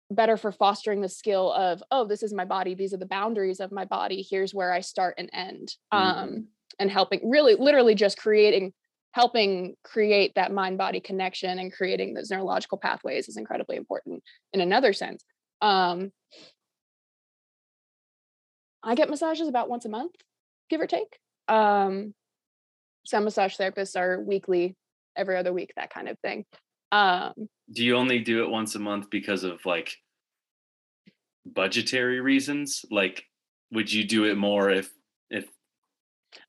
[0.10, 2.76] better for fostering the skill of, oh, this is my body.
[2.76, 4.26] These are the boundaries of my body.
[4.28, 5.76] Here's where I start and end.
[5.94, 6.20] Mm-hmm.
[6.20, 6.48] Um,
[6.80, 8.74] and helping really, literally just creating,
[9.12, 14.24] helping create that mind body connection and creating those neurological pathways is incredibly important
[14.54, 15.24] in another sense.
[15.62, 16.12] Um,
[18.84, 20.16] I get massages about once a month
[20.70, 21.20] give or take.
[21.48, 22.14] Um,
[23.06, 24.76] some massage therapists are weekly,
[25.16, 26.46] every other week, that kind of thing.
[26.92, 27.34] Um,
[27.72, 29.96] do you only do it once a month because of like
[31.46, 32.86] budgetary reasons?
[32.90, 33.24] Like,
[33.72, 34.92] would you do it more if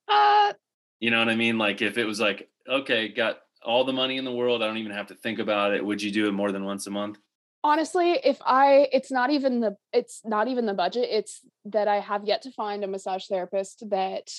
[0.09, 0.53] uh
[1.01, 1.59] you know what I mean?
[1.59, 4.79] Like if it was like, okay, got all the money in the world, I don't
[4.79, 5.85] even have to think about it.
[5.85, 7.19] Would you do it more than once a month?
[7.67, 11.99] honestly if i it's not even the it's not even the budget it's that i
[11.99, 14.31] have yet to find a massage therapist that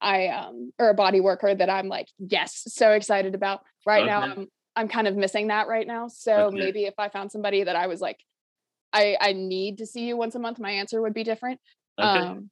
[0.00, 4.10] i um or a body worker that i'm like yes so excited about right okay.
[4.10, 6.56] now i'm i'm kind of missing that right now so okay.
[6.56, 8.18] maybe if i found somebody that i was like
[8.92, 11.60] i i need to see you once a month my answer would be different
[11.96, 12.26] okay.
[12.26, 12.50] um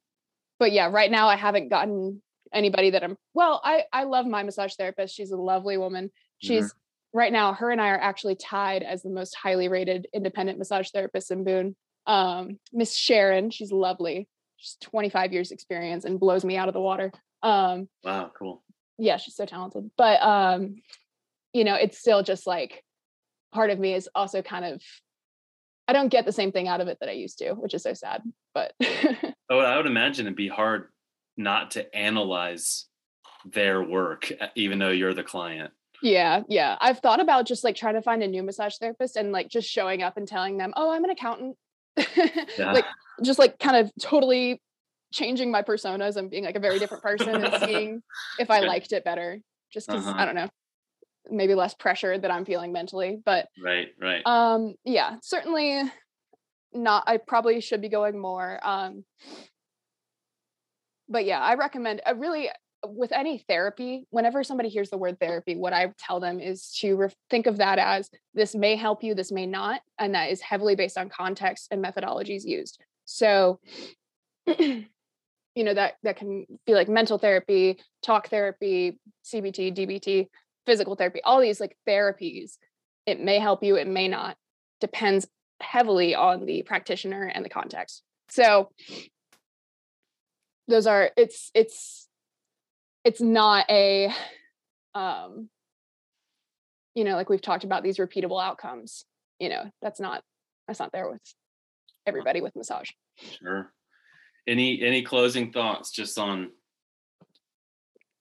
[0.57, 2.21] but yeah right now i haven't gotten
[2.53, 6.65] anybody that i'm well i i love my massage therapist she's a lovely woman she's
[6.65, 6.77] mm-hmm
[7.13, 10.89] right now, her and I are actually tied as the most highly rated independent massage
[10.89, 11.75] therapist in Boone.
[12.07, 14.27] Um, Miss Sharon, she's lovely.
[14.57, 17.11] She's 25 years experience and blows me out of the water.
[17.43, 18.63] Um, wow, cool.
[18.97, 19.91] Yeah, she's so talented.
[19.97, 20.75] But um,
[21.53, 22.83] you know, it's still just like
[23.53, 24.81] part of me is also kind of
[25.87, 27.83] I don't get the same thing out of it that I used to, which is
[27.83, 28.21] so sad.
[28.53, 28.73] But
[29.49, 30.87] oh, I would imagine it'd be hard
[31.37, 32.85] not to analyze
[33.45, 35.71] their work, even though you're the client.
[36.01, 36.77] Yeah, yeah.
[36.81, 39.69] I've thought about just like trying to find a new massage therapist and like just
[39.69, 41.55] showing up and telling them, "Oh, I'm an accountant."
[42.57, 42.73] yeah.
[42.73, 42.85] Like
[43.23, 44.61] just like kind of totally
[45.13, 48.03] changing my personas and being like a very different person and seeing
[48.39, 49.39] if I liked it better.
[49.71, 50.19] Just because uh-huh.
[50.19, 50.49] I don't know,
[51.29, 53.19] maybe less pressure that I'm feeling mentally.
[53.23, 54.21] But right, right.
[54.25, 55.83] Um, yeah, certainly
[56.73, 57.03] not.
[57.07, 58.59] I probably should be going more.
[58.61, 59.05] Um,
[61.09, 62.01] but yeah, I recommend.
[62.05, 62.53] I really uh,
[62.87, 66.95] with any therapy, whenever somebody hears the word therapy, what I tell them is to
[66.95, 70.41] re- think of that as this may help you, this may not, and that is
[70.41, 72.81] heavily based on context and methodologies used.
[73.05, 73.59] So,
[75.55, 80.27] you know that that can be like mental therapy, talk therapy, CBT, DBT,
[80.65, 82.53] physical therapy, all these like therapies.
[83.05, 84.37] It may help you, it may not.
[84.79, 85.27] Depends
[85.61, 88.03] heavily on the practitioner and the context.
[88.29, 88.69] So,
[90.67, 92.07] those are it's it's
[93.03, 94.11] it's not a
[94.95, 95.49] um
[96.95, 99.05] you know like we've talked about these repeatable outcomes
[99.39, 100.23] you know that's not
[100.67, 101.21] that's not there with
[102.05, 102.89] everybody with massage.
[103.17, 103.71] Sure.
[104.47, 106.51] Any any closing thoughts just on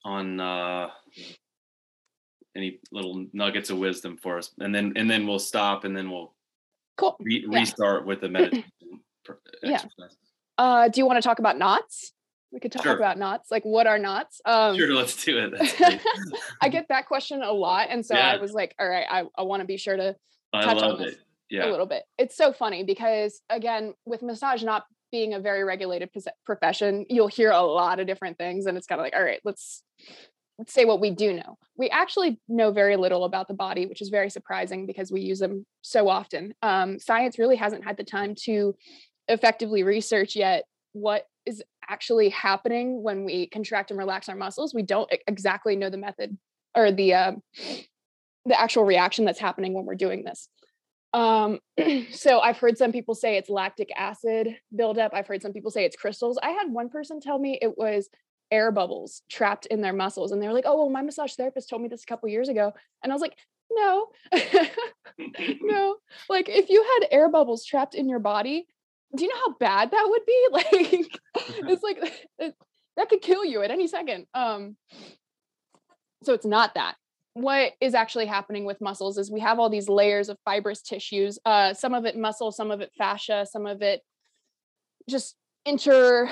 [0.05, 0.88] on uh
[2.55, 4.51] any little nuggets of wisdom for us?
[4.59, 6.34] And then and then we'll stop and then we'll
[6.97, 7.16] cool.
[7.20, 8.70] re- restart with the meditation
[9.62, 9.80] yeah.
[10.59, 12.12] uh do you want to talk about knots
[12.53, 12.96] we could talk sure.
[12.96, 14.40] about knots like what are knots?
[14.44, 16.03] Um sure let's do it.
[16.61, 18.32] I get that question a lot and so yeah.
[18.32, 20.16] i was like all right i, I want to be sure to
[20.54, 21.16] touch on this
[21.50, 21.66] yeah.
[21.66, 22.04] a little bit.
[22.18, 26.11] It's so funny because again with massage not being a very regulated
[26.46, 29.41] profession you'll hear a lot of different things and it's kind of like all right
[29.45, 29.83] let's
[30.58, 31.58] let's say what we do know.
[31.76, 35.38] We actually know very little about the body which is very surprising because we use
[35.38, 36.54] them so often.
[36.62, 38.74] Um, science really hasn't had the time to
[39.29, 44.75] effectively research yet what is actually happening when we contract and relax our muscles.
[44.75, 46.37] We don't exactly know the method
[46.75, 47.33] or the uh,
[48.46, 50.49] the actual reaction that's happening when we're doing this.
[51.14, 51.61] Um,
[52.11, 55.13] so I've heard some people say it's lactic acid buildup.
[55.14, 56.38] I've heard some people say it's crystals.
[56.42, 58.09] I had one person tell me it was
[58.50, 61.68] air bubbles trapped in their muscles, and they were like, "Oh, well, my massage therapist
[61.68, 62.72] told me this a couple years ago,"
[63.03, 63.37] and I was like,
[63.71, 64.09] "No,
[65.63, 65.96] no.
[66.29, 68.67] Like if you had air bubbles trapped in your body,
[69.14, 70.49] do you know how bad that would be?
[70.53, 71.21] Like,
[71.71, 72.55] it's like it,
[72.97, 74.26] that could kill you at any second.
[74.34, 74.76] Um,
[76.22, 76.97] so it's not that.
[77.34, 81.39] What is actually happening with muscles is we have all these layers of fibrous tissues.
[81.45, 84.03] Uh, some of it muscle, some of it fascia, some of it
[85.09, 86.30] just inter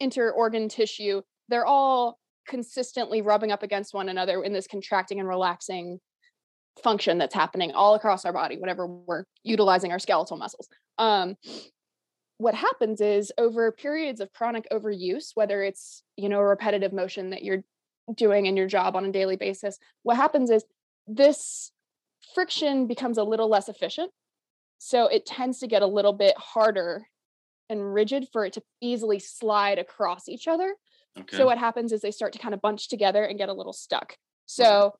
[0.00, 1.22] inter organ tissue.
[1.48, 2.18] They're all
[2.48, 6.00] consistently rubbing up against one another in this contracting and relaxing
[6.82, 10.68] function that's happening all across our body whenever we're utilizing our skeletal muscles.
[10.98, 11.36] Um,
[12.42, 17.30] what happens is over periods of chronic overuse whether it's you know a repetitive motion
[17.30, 17.64] that you're
[18.14, 20.64] doing in your job on a daily basis what happens is
[21.06, 21.70] this
[22.34, 24.10] friction becomes a little less efficient
[24.78, 27.06] so it tends to get a little bit harder
[27.70, 30.74] and rigid for it to easily slide across each other.
[31.18, 31.36] Okay.
[31.36, 33.72] So what happens is they start to kind of bunch together and get a little
[33.72, 34.16] stuck.
[34.46, 34.94] So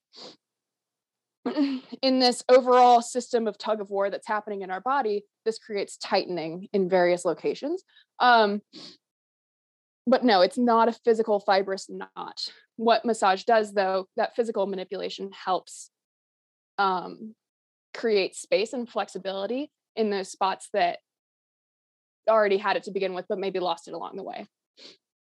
[2.03, 5.97] in this overall system of tug of war that's happening in our body, this creates
[5.97, 7.83] tightening in various locations.
[8.21, 8.63] Um,
[10.07, 12.49] but no, it's not a physical fibrous knot.
[12.77, 15.91] What massage does, though, that physical manipulation helps
[16.79, 17.35] um,
[17.95, 20.99] create space and flexibility in those spots that
[22.29, 24.47] already had it to begin with, but maybe lost it along the way.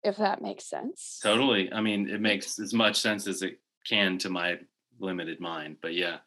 [0.02, 1.20] If that makes sense.
[1.22, 1.72] Totally.
[1.72, 4.58] I mean, it makes as much sense as it can to my
[5.02, 6.18] limited mind, but yeah.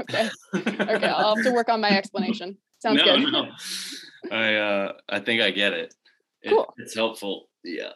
[0.00, 0.28] Okay.
[0.54, 1.06] Okay.
[1.06, 2.56] I'll have to work on my explanation.
[2.80, 3.32] Sounds no, good.
[3.32, 3.46] no.
[4.32, 5.94] I uh I think I get it.
[6.42, 6.72] it Cool.
[6.78, 7.48] It's helpful.
[7.62, 7.90] Yeah.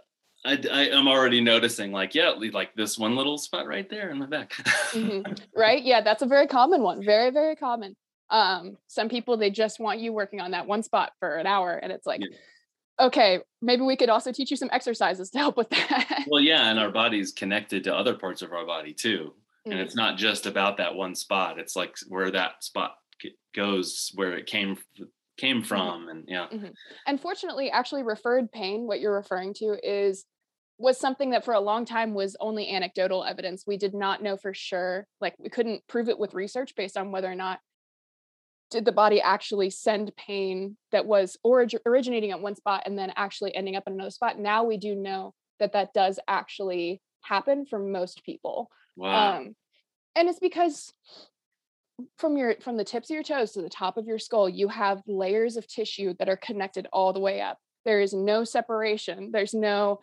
[0.44, 4.18] I, I am already noticing like yeah like this one little spot right there in
[4.18, 4.52] my back
[4.92, 5.40] Mhm.
[5.56, 5.82] Right?
[5.82, 7.04] Yeah, that's a very common one.
[7.04, 7.96] Very, very common.
[8.30, 11.72] Um, some people they just want you working on that one spot for an hour,
[11.72, 13.06] and it's like, Yeah.
[13.06, 16.24] okay, maybe we could also teach you some exercises to help with that.
[16.28, 19.32] well yeah and our body's connected to other parts of our body too
[19.72, 19.84] and Mhm.
[19.84, 22.94] it's not just about that one spot it's like where that spot
[23.54, 24.76] goes where it came
[25.36, 26.46] came from and yeah.
[27.06, 30.24] And fortunately actually referred pain what you're referring to is
[30.78, 33.64] was something that for a long time was only anecdotal evidence.
[33.66, 37.10] We did not know for sure like we couldn't prove it with research based on
[37.12, 37.60] whether or not
[38.70, 43.12] did the body actually send pain that was orig- originating at one spot and then
[43.16, 44.38] actually ending up in another spot.
[44.38, 49.38] Now we do know that that does actually happen for most people wow.
[49.38, 49.56] Um
[50.14, 50.92] and it's because
[52.16, 54.68] from your from the tips of your toes to the top of your skull you
[54.68, 57.58] have layers of tissue that are connected all the way up.
[57.84, 59.30] There is no separation.
[59.32, 60.00] There's no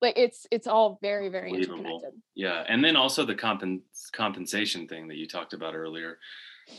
[0.00, 2.10] like it's it's all very very interconnected.
[2.34, 6.18] Yeah, and then also the compen- compensation thing that you talked about earlier.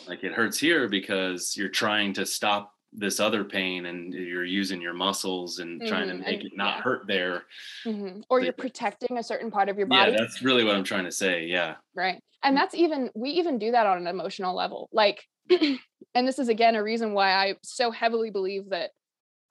[0.08, 4.82] Like it hurts here because you're trying to stop this other pain and you're using
[4.82, 6.82] your muscles and trying to Mhm, make and- it not yeah.
[6.82, 7.44] hurt there.
[7.86, 8.24] Mhm.
[8.30, 10.12] or you're protecting a certain part of your body.
[10.12, 11.46] Yeah, that's really what I'm trying to say.
[11.46, 11.76] Yeah.
[11.94, 16.38] right and that's even we even do that on an emotional level like and this
[16.40, 18.92] is again a reason why i so heavily believe that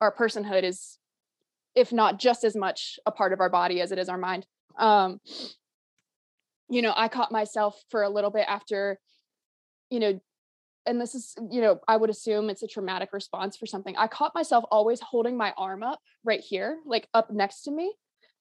[0.01, 0.97] our personhood is
[1.75, 4.45] if not just as much a part of our body as it is our mind
[4.77, 5.19] um
[6.69, 8.97] you know i caught myself for a little bit after
[9.89, 10.19] you know
[10.85, 14.07] and this is you know i would assume it's a traumatic response for something i
[14.07, 17.93] caught myself always holding my arm up right here like up next to me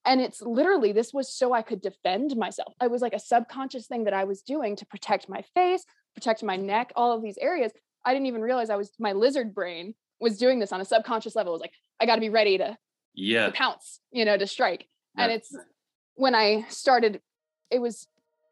[0.04, 3.86] and it's literally this was so i could defend myself it was like a subconscious
[3.86, 5.84] thing that i was doing to protect my face
[6.14, 7.72] protect my neck all of these areas
[8.04, 11.34] i didn't even realize i was my lizard brain was doing this on a subconscious
[11.34, 12.76] level it was like i got to be ready to,
[13.14, 13.46] Yeah.
[13.46, 15.54] to pounce you know to strike and it's
[16.14, 17.20] when i started
[17.70, 18.06] it was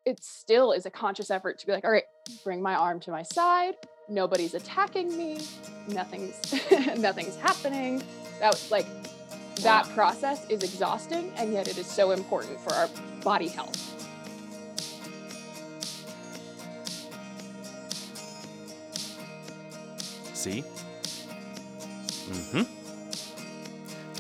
[0.05, 2.05] it still is a conscious effort to be like all right
[2.45, 3.75] bring my arm to my side
[4.09, 5.41] nobody's attacking me
[5.89, 6.53] nothing's
[6.99, 8.03] nothing's happening
[8.41, 8.87] that was like
[9.57, 9.95] that Wow.
[9.95, 12.89] process is exhausting and yet it is so important for our
[13.23, 13.79] body health
[20.35, 20.65] See?
[22.29, 22.63] Mm-hmm.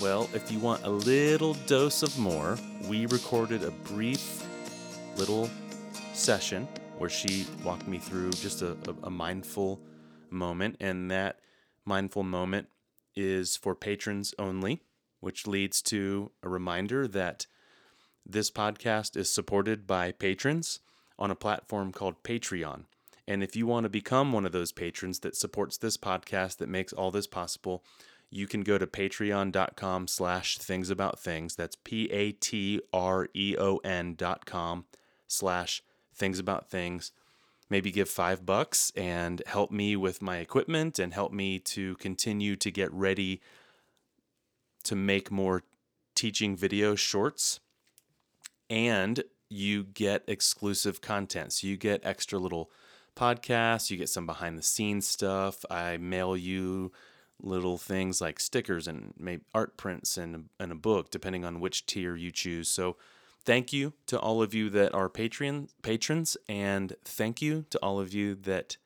[0.02, 2.56] Well, if you want a little dose of more,
[2.88, 4.44] we recorded a brief
[5.16, 5.50] little
[6.12, 6.68] session
[6.98, 9.80] where she walked me through just a, a, mindful
[10.30, 11.40] moment, and that
[11.84, 12.68] mindful moment
[13.16, 14.82] is for patrons only,
[15.20, 17.47] which leads to a reminder that
[18.24, 20.80] this podcast is supported by patrons
[21.18, 22.84] on a platform called Patreon.
[23.26, 26.68] And if you want to become one of those patrons that supports this podcast, that
[26.68, 27.82] makes all this possible,
[28.30, 31.55] you can go to patreon.com slash things about things.
[31.55, 32.14] That's P-A-T-R-E-O-N
[34.16, 34.84] dot com
[35.28, 35.82] slash
[36.14, 37.12] things about things.
[37.70, 42.55] Maybe give five bucks and help me with my equipment and help me to continue
[42.56, 43.40] to get ready
[44.84, 45.62] to make more
[46.14, 47.60] teaching video shorts.
[48.68, 51.52] And you get exclusive content.
[51.52, 52.70] So you get extra little
[53.16, 55.64] podcasts, you get some behind the scenes stuff.
[55.70, 56.93] I mail you
[57.40, 61.86] little things like stickers and maybe art prints and, and a book, depending on which
[61.86, 62.68] tier you choose.
[62.68, 62.97] So
[63.44, 68.01] thank you to all of you that are Patreon patrons, and thank you to all
[68.01, 68.77] of you that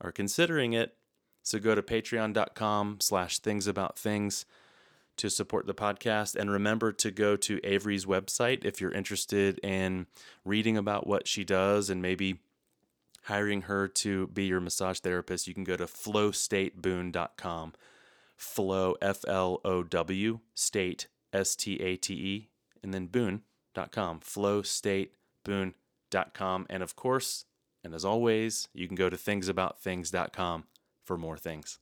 [0.00, 0.94] are considering it.
[1.42, 4.44] So go to patreon.com slash things about things
[5.16, 6.34] to support the podcast.
[6.34, 10.06] And remember to go to Avery's website if you're interested in
[10.44, 12.40] reading about what she does and maybe
[13.24, 15.46] hiring her to be your massage therapist.
[15.46, 17.72] You can go to flowstateboon.com.
[18.36, 22.48] Flow, F L O W, state, S T A T E,
[22.82, 23.06] and then
[23.74, 24.20] boon.com.
[24.20, 26.66] Flowstateboon.com.
[26.68, 27.46] And of course,
[27.82, 30.64] and as always, you can go to thingsaboutthings.com
[31.04, 31.78] for more things.